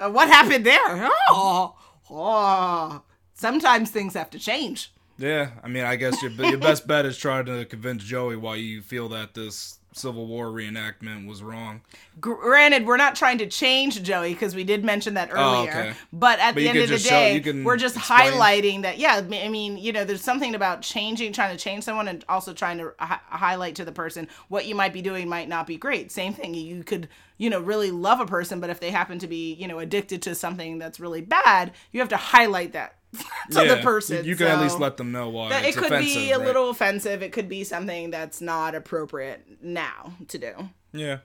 Uh, 0.00 0.08
what 0.08 0.28
happened 0.28 0.64
there? 0.64 1.10
Oh, 1.30 1.74
oh. 2.08 3.02
Sometimes 3.34 3.90
things 3.90 4.14
have 4.14 4.30
to 4.30 4.38
change. 4.38 4.92
Yeah, 5.18 5.50
I 5.62 5.68
mean, 5.68 5.84
I 5.84 5.96
guess 5.96 6.22
your 6.22 6.30
your 6.30 6.58
best 6.58 6.86
bet 6.86 7.04
is 7.04 7.18
trying 7.18 7.46
to 7.46 7.64
convince 7.64 8.04
Joey 8.04 8.36
why 8.36 8.54
you 8.56 8.82
feel 8.82 9.08
that 9.08 9.34
this 9.34 9.78
Civil 9.92 10.26
War 10.26 10.46
reenactment 10.46 11.26
was 11.26 11.42
wrong. 11.42 11.80
Granted, 12.20 12.86
we're 12.86 12.96
not 12.96 13.16
trying 13.16 13.38
to 13.38 13.46
change 13.46 14.00
Joey 14.02 14.32
because 14.32 14.54
we 14.54 14.62
did 14.62 14.84
mention 14.84 15.14
that 15.14 15.30
oh, 15.32 15.34
earlier. 15.34 15.72
Oh, 15.74 15.78
okay. 15.80 15.92
But 16.12 16.38
at 16.38 16.54
But 16.54 16.60
the 16.60 16.68
end 16.68 16.78
of 16.78 16.88
the 16.88 16.94
just 16.94 17.06
show- 17.06 17.10
day, 17.42 17.62
we're 17.64 17.76
just 17.76 17.96
explain. 17.96 18.32
highlighting 18.32 18.82
that. 18.82 18.98
Yeah, 18.98 19.16
I 19.16 19.48
mean, 19.48 19.76
you 19.76 19.92
know, 19.92 20.04
there's 20.04 20.22
something 20.22 20.54
about 20.54 20.82
changing, 20.82 21.32
trying 21.32 21.56
to 21.56 21.62
change 21.62 21.84
someone, 21.84 22.06
and 22.06 22.24
also 22.28 22.52
trying 22.52 22.78
to 22.78 22.94
hi- 23.00 23.20
highlight 23.28 23.74
to 23.76 23.84
the 23.84 23.92
person 23.92 24.28
what 24.48 24.66
you 24.66 24.74
might 24.74 24.92
be 24.92 25.02
doing 25.02 25.28
might 25.28 25.48
not 25.48 25.66
be 25.66 25.76
great. 25.76 26.12
Same 26.12 26.32
thing. 26.32 26.54
You 26.54 26.84
could, 26.84 27.08
you 27.38 27.50
know, 27.50 27.60
really 27.60 27.90
love 27.90 28.20
a 28.20 28.26
person, 28.26 28.60
but 28.60 28.70
if 28.70 28.78
they 28.78 28.90
happen 28.90 29.18
to 29.18 29.26
be, 29.26 29.54
you 29.54 29.66
know, 29.66 29.80
addicted 29.80 30.22
to 30.22 30.34
something 30.34 30.78
that's 30.78 31.00
really 31.00 31.22
bad, 31.22 31.72
you 31.92 32.00
have 32.00 32.10
to 32.10 32.16
highlight 32.16 32.72
that 32.74 32.94
to 33.50 33.64
Yeah, 33.64 33.74
the 33.74 33.82
person. 33.82 34.24
You, 34.24 34.36
can 34.36 34.48
at 34.48 34.60
least 34.60 34.78
let 34.78 34.96
them 34.96 35.12
know 35.12 35.28
why 35.28 35.52
it 35.60 35.76
could 35.76 35.90
be 35.98 36.30
a 36.30 36.38
right? 36.38 36.46
little 36.46 36.70
offensive. 36.70 37.22
It 37.22 37.32
could 37.32 37.48
be 37.48 37.64
something 37.64 38.10
that's 38.10 38.40
not 38.40 38.74
appropriate 38.74 39.46
now 39.62 40.14
to 40.28 40.38
do. 40.38 40.70
Yeah. 40.92 41.18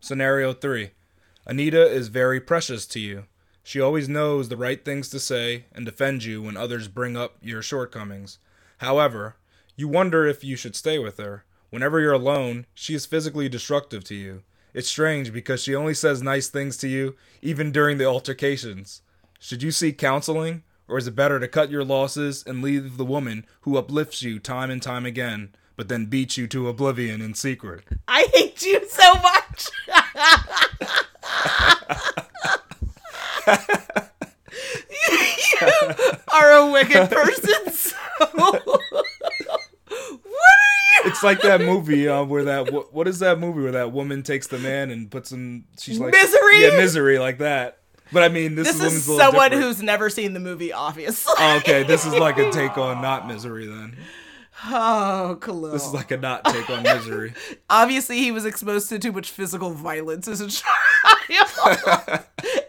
Scenario 0.00 0.52
three 0.52 0.90
Anita 1.46 1.86
is 1.86 2.08
very 2.08 2.40
precious 2.40 2.86
to 2.86 3.00
you. 3.00 3.24
She 3.62 3.80
always 3.80 4.08
knows 4.08 4.48
the 4.48 4.56
right 4.58 4.84
things 4.84 5.08
to 5.10 5.18
say 5.18 5.64
and 5.72 5.86
defends 5.86 6.26
you 6.26 6.42
when 6.42 6.56
others 6.56 6.88
bring 6.88 7.16
up 7.16 7.36
your 7.40 7.62
shortcomings. 7.62 8.38
However, 8.78 9.36
you 9.76 9.88
wonder 9.88 10.26
if 10.26 10.44
you 10.44 10.56
should 10.56 10.76
stay 10.76 10.98
with 10.98 11.16
her. 11.16 11.44
Whenever 11.70 11.98
you're 11.98 12.12
alone, 12.12 12.66
she 12.74 12.94
is 12.94 13.06
physically 13.06 13.48
destructive 13.48 14.04
to 14.04 14.14
you. 14.14 14.42
It's 14.74 14.88
strange 14.88 15.32
because 15.32 15.62
she 15.62 15.74
only 15.74 15.94
says 15.94 16.22
nice 16.22 16.48
things 16.48 16.76
to 16.78 16.88
you, 16.88 17.16
even 17.40 17.72
during 17.72 17.96
the 17.96 18.04
altercations. 18.04 19.02
Should 19.38 19.62
you 19.62 19.70
seek 19.70 19.98
counseling, 19.98 20.62
or 20.88 20.98
is 20.98 21.06
it 21.06 21.14
better 21.16 21.40
to 21.40 21.48
cut 21.48 21.70
your 21.70 21.84
losses 21.84 22.44
and 22.46 22.62
leave 22.62 22.96
the 22.96 23.04
woman 23.04 23.46
who 23.62 23.76
uplifts 23.76 24.22
you 24.22 24.38
time 24.38 24.70
and 24.70 24.82
time 24.82 25.06
again, 25.06 25.54
but 25.76 25.88
then 25.88 26.06
beats 26.06 26.36
you 26.36 26.46
to 26.48 26.68
oblivion 26.68 27.20
in 27.20 27.34
secret? 27.34 27.84
I 28.06 28.28
hate 28.32 28.62
you 28.64 28.86
so 28.88 29.14
much. 29.14 29.70
you 34.90 35.94
are 36.32 36.52
a 36.52 36.70
wicked 36.70 37.10
person. 37.10 37.72
So 37.72 37.96
what 38.36 38.62
are 38.66 39.02
you? 39.92 41.10
It's 41.10 41.22
like 41.22 41.40
that 41.42 41.60
movie 41.60 42.08
uh, 42.08 42.24
where 42.24 42.44
that 42.44 42.72
what, 42.72 42.92
what 42.92 43.06
is 43.08 43.18
that 43.20 43.38
movie 43.38 43.62
where 43.62 43.72
that 43.72 43.92
woman 43.92 44.22
takes 44.22 44.46
the 44.46 44.58
man 44.58 44.90
and 44.90 45.10
puts 45.10 45.30
him 45.32 45.66
she's 45.78 45.98
like 46.00 46.12
Misery? 46.12 46.62
yeah 46.62 46.76
misery 46.76 47.18
like 47.18 47.38
that. 47.38 47.78
But 48.12 48.22
I 48.22 48.28
mean 48.28 48.54
this, 48.54 48.76
This 48.76 48.92
is, 48.92 49.04
someone 49.04 49.52
who's 49.52 49.82
never 49.82 50.10
seen 50.10 50.34
the 50.34 50.40
movie, 50.40 50.72
obviously. 50.72 51.34
Oh, 51.38 51.56
okay. 51.58 51.82
This 51.82 52.04
is 52.06 52.14
like 52.14 52.38
a 52.38 52.50
take 52.50 52.76
on 52.78 53.00
not 53.02 53.26
misery 53.26 53.66
then. 53.66 53.96
Oh, 54.66 55.36
Khalil. 55.40 55.72
This 55.72 55.86
is 55.86 55.92
like 55.92 56.10
a 56.10 56.16
not 56.16 56.44
take 56.44 56.70
on 56.70 56.84
misery. 56.84 57.34
Obviously, 57.70 58.18
he 58.18 58.30
was 58.30 58.46
exposed 58.46 58.88
to 58.90 58.98
too 58.98 59.12
much 59.12 59.30
physical 59.30 59.70
violence 59.70 60.28
as 60.28 60.40
a 60.40 60.48
child, 61.28 62.24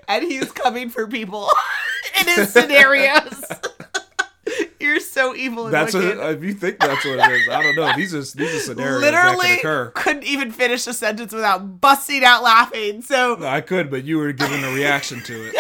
and 0.08 0.24
he's 0.24 0.52
coming 0.52 0.89
for 0.89 1.08
people 1.08 1.50
in 2.19 2.28
his 2.28 2.52
scenarios. 2.52 3.43
You're 4.86 5.00
so 5.00 5.36
evil. 5.36 5.65
That's 5.65 5.95
wicked. 5.95 6.19
what 6.19 6.34
if 6.36 6.43
you 6.43 6.54
think 6.54 6.80
that's 6.80 7.04
what 7.04 7.19
it 7.19 7.32
is. 7.32 7.50
I 7.50 7.63
don't 7.63 7.76
know. 7.76 7.95
These 7.95 8.13
are 8.13 8.19
these 8.38 8.56
are 8.56 8.60
scenarios 8.60 9.02
that 9.02 9.12
literally 9.12 9.48
could 9.48 9.60
occur. 9.60 9.91
couldn't 9.95 10.24
even 10.26 10.52
finish 10.52 10.86
a 10.86 10.93
sentence 10.93 11.34
without 11.34 11.82
busting 11.82 12.24
out 12.24 12.43
laughing. 12.43 13.02
So 13.02 13.36
No, 13.39 13.48
I 13.48 13.62
could, 13.62 13.89
but 13.89 14.04
you 14.04 14.19
were 14.19 14.32
giving 14.32 14.63
a 14.63 14.71
reaction 14.71 15.21
to 15.24 15.48
it. 15.50 15.56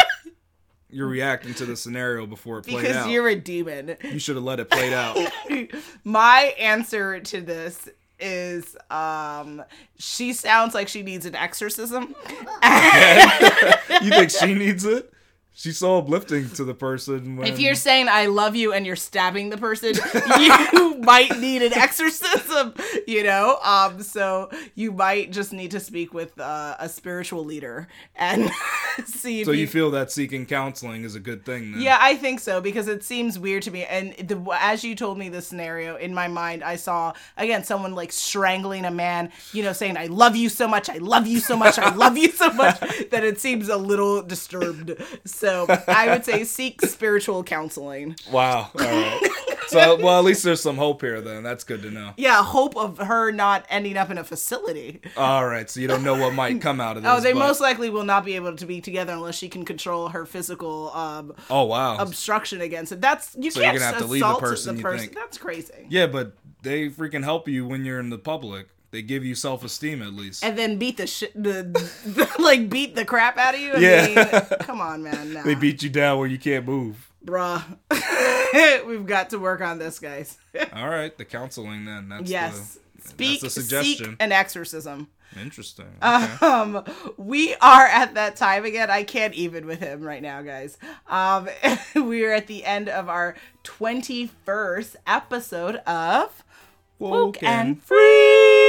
You're 0.91 1.07
reacting 1.07 1.55
to 1.55 1.65
the 1.65 1.75
scenario 1.75 2.27
before 2.27 2.59
it 2.59 2.67
played 2.67 2.83
because 2.83 2.97
out. 2.97 3.09
you're 3.09 3.27
a 3.27 3.35
demon. 3.35 3.97
You 4.03 4.19
should 4.19 4.35
have 4.35 4.45
let 4.45 4.59
it 4.59 4.69
play 4.69 4.93
out. 4.93 5.17
My 6.03 6.53
answer 6.59 7.19
to 7.19 7.41
this 7.41 7.89
is 8.19 8.77
um 8.89 9.61
she 9.97 10.31
sounds 10.33 10.73
like 10.73 10.87
she 10.87 11.01
needs 11.01 11.25
an 11.25 11.35
exorcism. 11.35 12.15
you 12.63 14.09
think 14.11 14.29
she 14.29 14.53
needs 14.53 14.85
it? 14.85 15.11
She's 15.57 15.77
so 15.77 15.97
uplifting 15.99 16.49
to 16.51 16.65
the 16.65 16.73
person. 16.73 17.37
When, 17.37 17.47
If 17.47 17.59
you're 17.59 17.75
saying 17.75 18.09
I 18.09 18.25
love 18.25 18.57
you 18.57 18.73
and 18.73 18.85
you're 18.85 18.97
stabbing 18.97 19.49
the 19.49 19.57
person, 19.57 19.93
you 20.39 20.97
might 20.99 21.39
need 21.39 21.61
an 21.61 21.71
exorcism, 21.73 22.73
you 23.07 23.23
know? 23.23 23.57
Um 23.63 24.01
so 24.01 24.49
you 24.75 24.91
might 24.91 25.31
just 25.31 25.53
need 25.53 25.71
to 25.71 25.79
speak 25.79 26.13
with 26.13 26.37
uh, 26.41 26.75
a 26.77 26.89
spiritual 26.89 27.45
leader 27.45 27.87
and 28.17 28.51
see 29.05 29.41
if 29.41 29.45
so 29.45 29.53
you 29.53 29.65
feel 29.65 29.91
that 29.91 30.11
seeking 30.11 30.45
counseling 30.45 31.05
is 31.05 31.15
a 31.15 31.21
good 31.21 31.45
thing 31.45 31.71
then? 31.71 31.81
Yeah, 31.81 31.99
I 32.01 32.17
think 32.17 32.41
so 32.41 32.59
because 32.59 32.89
it 32.89 33.01
seems 33.05 33.39
weird 33.39 33.63
to 33.63 33.71
me. 33.71 33.85
And 33.85 34.13
the, 34.17 34.57
as 34.59 34.83
you 34.83 34.93
told 34.93 35.17
me 35.17 35.29
the 35.29 35.41
scenario 35.41 35.95
in 35.95 36.13
my 36.13 36.27
mind, 36.27 36.65
I 36.65 36.75
saw 36.75 37.13
again 37.37 37.63
someone 37.63 37.95
like 37.95 38.11
strangling 38.11 38.83
a 38.83 38.91
man, 38.91 39.31
you 39.53 39.63
know, 39.63 39.71
saying 39.71 39.95
"I 39.95 40.07
love 40.07 40.35
you 40.35 40.49
so 40.49 40.67
much, 40.67 40.89
I 40.89 40.97
love 40.97 41.27
you 41.27 41.39
so 41.39 41.55
much, 41.55 41.79
I 41.79 41.95
love 41.95 42.17
you 42.17 42.29
so 42.31 42.51
much" 42.51 42.79
that 43.11 43.23
it 43.23 43.39
seems 43.39 43.69
a 43.69 43.77
little 43.77 44.21
disturbed. 44.21 44.91
So 45.23 45.44
I 45.45 46.07
would 46.09 46.25
say 46.25 46.43
seek 46.43 46.81
spiritual 46.81 47.43
counseling. 47.43 48.15
Wow. 48.31 48.69
All 48.77 48.85
right. 48.85 49.21
so 49.67 49.95
well, 50.01 50.19
at 50.19 50.25
least 50.25 50.43
there's 50.43 50.61
some 50.61 50.77
hope 50.77 51.01
here 51.01 51.21
then. 51.21 51.43
That's 51.43 51.63
good 51.63 51.81
to 51.83 51.91
know. 51.91 52.11
Yeah, 52.17 52.43
hope 52.43 52.75
of 52.75 52.97
her 52.97 53.31
not 53.31 53.65
ending 53.69 53.97
up 53.97 54.09
in 54.09 54.17
a 54.17 54.23
facility. 54.23 55.01
All 55.15 55.45
right. 55.47 55.69
So 55.69 55.79
you 55.79 55.87
don't 55.87 56.03
know 56.03 56.15
what 56.17 56.33
might 56.33 56.59
come 56.61 56.81
out 56.81 56.97
of 56.97 57.03
this. 57.03 57.11
Oh, 57.13 57.19
they 57.19 57.33
but- 57.33 57.39
most 57.39 57.61
likely 57.61 57.89
will 57.89 58.03
not 58.03 58.25
be 58.25 58.35
able 58.35 58.55
to 58.55 58.65
be 58.65 58.81
together 58.81 59.13
unless 59.13 59.35
she 59.35 59.47
can 59.49 59.63
control 59.65 60.09
her 60.09 60.25
physical 60.25 60.91
um, 60.95 61.33
Oh 61.49 61.63
wow. 61.63 61.97
obstruction 61.97 62.61
against 62.61 62.91
it. 62.91 63.01
That's 63.01 63.35
you 63.39 63.51
So 63.51 63.59
you're 63.61 63.69
can't 63.71 63.79
gonna 63.79 63.91
have 63.93 64.01
to 64.01 64.07
leave 64.07 64.21
the 64.21 64.35
person, 64.35 64.77
you 64.77 64.97
think. 64.97 65.13
That's 65.15 65.37
crazy. 65.37 65.85
yeah, 65.89 66.07
but 66.07 66.33
they 66.61 66.89
freaking 66.89 67.23
help 67.23 67.47
you 67.47 67.65
when 67.67 67.85
you're 67.85 67.99
in 67.99 68.09
the 68.09 68.17
public. 68.17 68.67
They 68.91 69.01
give 69.01 69.25
you 69.25 69.35
self 69.35 69.63
esteem 69.63 70.01
at 70.01 70.13
least. 70.13 70.43
and 70.43 70.57
then 70.57 70.77
beat 70.77 70.97
the 70.97 71.07
shit, 71.07 71.33
the, 71.33 71.63
the 72.05 72.29
like 72.39 72.69
beat 72.69 72.95
the 72.95 73.03
crap 73.05 73.37
out 73.37 73.53
of 73.55 73.59
you. 73.59 73.73
I 73.73 73.77
Yeah. 73.79 74.05
mean, 74.07 74.59
come 74.59 74.79
on, 74.81 75.03
man. 75.03 75.33
Nah. 75.33 75.43
they 75.43 75.55
beat 75.55 75.83
you 75.83 75.89
down 75.89 76.17
where 76.19 76.27
you 76.27 76.37
can't 76.39 76.65
move. 76.65 77.11
bruh. 77.25 77.61
We've 78.87 79.05
got 79.05 79.31
to 79.31 79.39
work 79.39 79.61
on 79.61 79.79
this, 79.79 79.99
guys. 79.99 80.37
All 80.73 80.87
right, 80.89 81.15
the 81.17 81.25
counseling 81.25 81.85
then. 81.85 82.07
That's 82.09 82.29
yes, 82.29 82.77
speak, 83.03 83.41
the 83.41 83.49
seek 83.49 83.63
suggestion. 83.63 84.15
an 84.19 84.31
exorcism. 84.31 85.09
interesting. 85.37 85.87
Okay. 86.01 86.45
Um, 86.45 86.83
we 87.17 87.53
are 87.55 87.85
at 87.87 88.13
that 88.13 88.37
time 88.37 88.63
again. 88.63 88.89
I 88.89 89.03
can't 89.03 89.33
even 89.33 89.65
with 89.65 89.79
him 89.79 90.01
right 90.03 90.21
now, 90.21 90.41
guys. 90.41 90.77
Um, 91.07 91.49
we 91.95 92.23
are 92.23 92.31
at 92.31 92.47
the 92.47 92.63
end 92.63 92.87
of 92.87 93.09
our 93.09 93.35
twenty 93.63 94.27
first 94.45 94.95
episode 95.05 95.77
of 95.87 96.43
Woke 96.99 97.43
and 97.43 97.81
Free. 97.83 98.64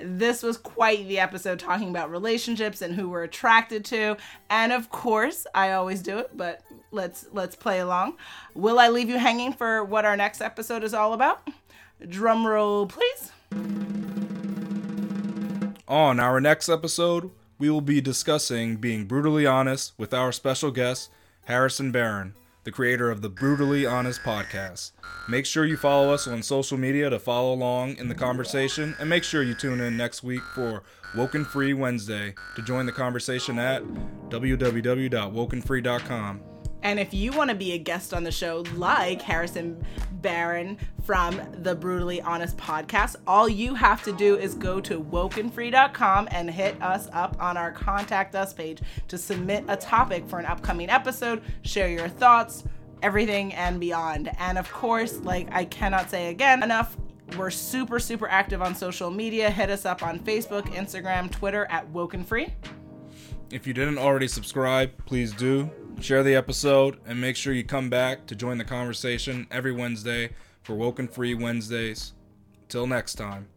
This 0.00 0.42
was 0.42 0.56
quite 0.56 1.06
the 1.08 1.18
episode 1.18 1.58
talking 1.58 1.90
about 1.90 2.10
relationships 2.10 2.82
and 2.82 2.94
who 2.94 3.10
we're 3.10 3.24
attracted 3.24 3.84
to. 3.86 4.16
And 4.48 4.72
of 4.72 4.90
course, 4.90 5.46
I 5.54 5.72
always 5.72 6.02
do 6.02 6.18
it, 6.18 6.36
but 6.36 6.62
let's 6.90 7.26
let's 7.32 7.54
play 7.54 7.80
along. 7.80 8.16
Will 8.54 8.78
I 8.78 8.88
leave 8.88 9.08
you 9.08 9.18
hanging 9.18 9.52
for 9.52 9.84
what 9.84 10.04
our 10.04 10.16
next 10.16 10.40
episode 10.40 10.84
is 10.84 10.94
all 10.94 11.12
about? 11.12 11.46
Drum 12.08 12.46
roll, 12.46 12.86
please. 12.86 13.30
On 15.86 16.20
our 16.20 16.40
next 16.40 16.68
episode, 16.68 17.30
we 17.58 17.68
will 17.68 17.80
be 17.80 18.00
discussing 18.00 18.76
being 18.76 19.04
brutally 19.04 19.44
honest 19.44 19.92
with 19.98 20.14
our 20.14 20.32
special 20.32 20.70
guest, 20.70 21.10
Harrison 21.44 21.92
Barron, 21.92 22.34
the 22.64 22.72
creator 22.72 23.10
of 23.10 23.22
the 23.22 23.28
Brutally 23.28 23.86
Honest 23.86 24.22
podcast. 24.22 24.92
Make 25.28 25.46
sure 25.46 25.64
you 25.64 25.76
follow 25.76 26.12
us 26.12 26.26
on 26.26 26.42
social 26.42 26.76
media 26.76 27.08
to 27.10 27.18
follow 27.18 27.54
along 27.54 27.96
in 27.96 28.08
the 28.08 28.14
conversation, 28.14 28.94
and 28.98 29.08
make 29.08 29.24
sure 29.24 29.42
you 29.42 29.54
tune 29.54 29.80
in 29.80 29.96
next 29.96 30.22
week 30.22 30.42
for 30.54 30.82
Woken 31.16 31.44
Free 31.44 31.72
Wednesday 31.72 32.34
to 32.56 32.62
join 32.62 32.86
the 32.86 32.92
conversation 32.92 33.58
at 33.58 33.82
www.wokenfree.com. 34.28 36.49
And 36.82 36.98
if 36.98 37.12
you 37.12 37.32
want 37.32 37.50
to 37.50 37.56
be 37.56 37.72
a 37.72 37.78
guest 37.78 38.14
on 38.14 38.24
the 38.24 38.32
show, 38.32 38.64
like 38.74 39.20
Harrison 39.20 39.84
Barron 40.12 40.78
from 41.04 41.40
the 41.62 41.74
Brutally 41.74 42.20
Honest 42.22 42.56
podcast, 42.56 43.16
all 43.26 43.48
you 43.48 43.74
have 43.74 44.02
to 44.04 44.12
do 44.12 44.36
is 44.36 44.54
go 44.54 44.80
to 44.80 45.00
wokenfree.com 45.00 46.28
and 46.30 46.50
hit 46.50 46.80
us 46.82 47.08
up 47.12 47.36
on 47.40 47.56
our 47.56 47.72
contact 47.72 48.34
us 48.34 48.52
page 48.52 48.80
to 49.08 49.18
submit 49.18 49.64
a 49.68 49.76
topic 49.76 50.26
for 50.28 50.38
an 50.38 50.46
upcoming 50.46 50.88
episode, 50.88 51.42
share 51.62 51.88
your 51.88 52.08
thoughts, 52.08 52.64
everything 53.02 53.52
and 53.54 53.80
beyond. 53.80 54.30
And 54.38 54.58
of 54.58 54.70
course, 54.72 55.18
like 55.18 55.48
I 55.52 55.64
cannot 55.64 56.10
say 56.10 56.28
again 56.28 56.62
enough, 56.62 56.96
we're 57.36 57.50
super, 57.50 57.98
super 57.98 58.28
active 58.28 58.60
on 58.60 58.74
social 58.74 59.10
media. 59.10 59.50
Hit 59.50 59.70
us 59.70 59.86
up 59.86 60.02
on 60.02 60.18
Facebook, 60.18 60.62
Instagram, 60.74 61.30
Twitter 61.30 61.66
at 61.70 61.88
Woken 61.90 62.24
Free. 62.24 62.52
If 63.50 63.66
you 63.66 63.74
didn't 63.74 63.98
already 63.98 64.28
subscribe, 64.28 64.92
please 65.06 65.32
do. 65.32 65.70
Share 66.00 66.22
the 66.22 66.34
episode 66.34 66.98
and 67.06 67.20
make 67.20 67.36
sure 67.36 67.52
you 67.52 67.62
come 67.62 67.90
back 67.90 68.26
to 68.26 68.34
join 68.34 68.56
the 68.56 68.64
conversation 68.64 69.46
every 69.50 69.70
Wednesday 69.70 70.30
for 70.62 70.74
Woken 70.74 71.06
Free 71.06 71.34
Wednesdays. 71.34 72.14
Till 72.68 72.86
next 72.86 73.16
time. 73.16 73.48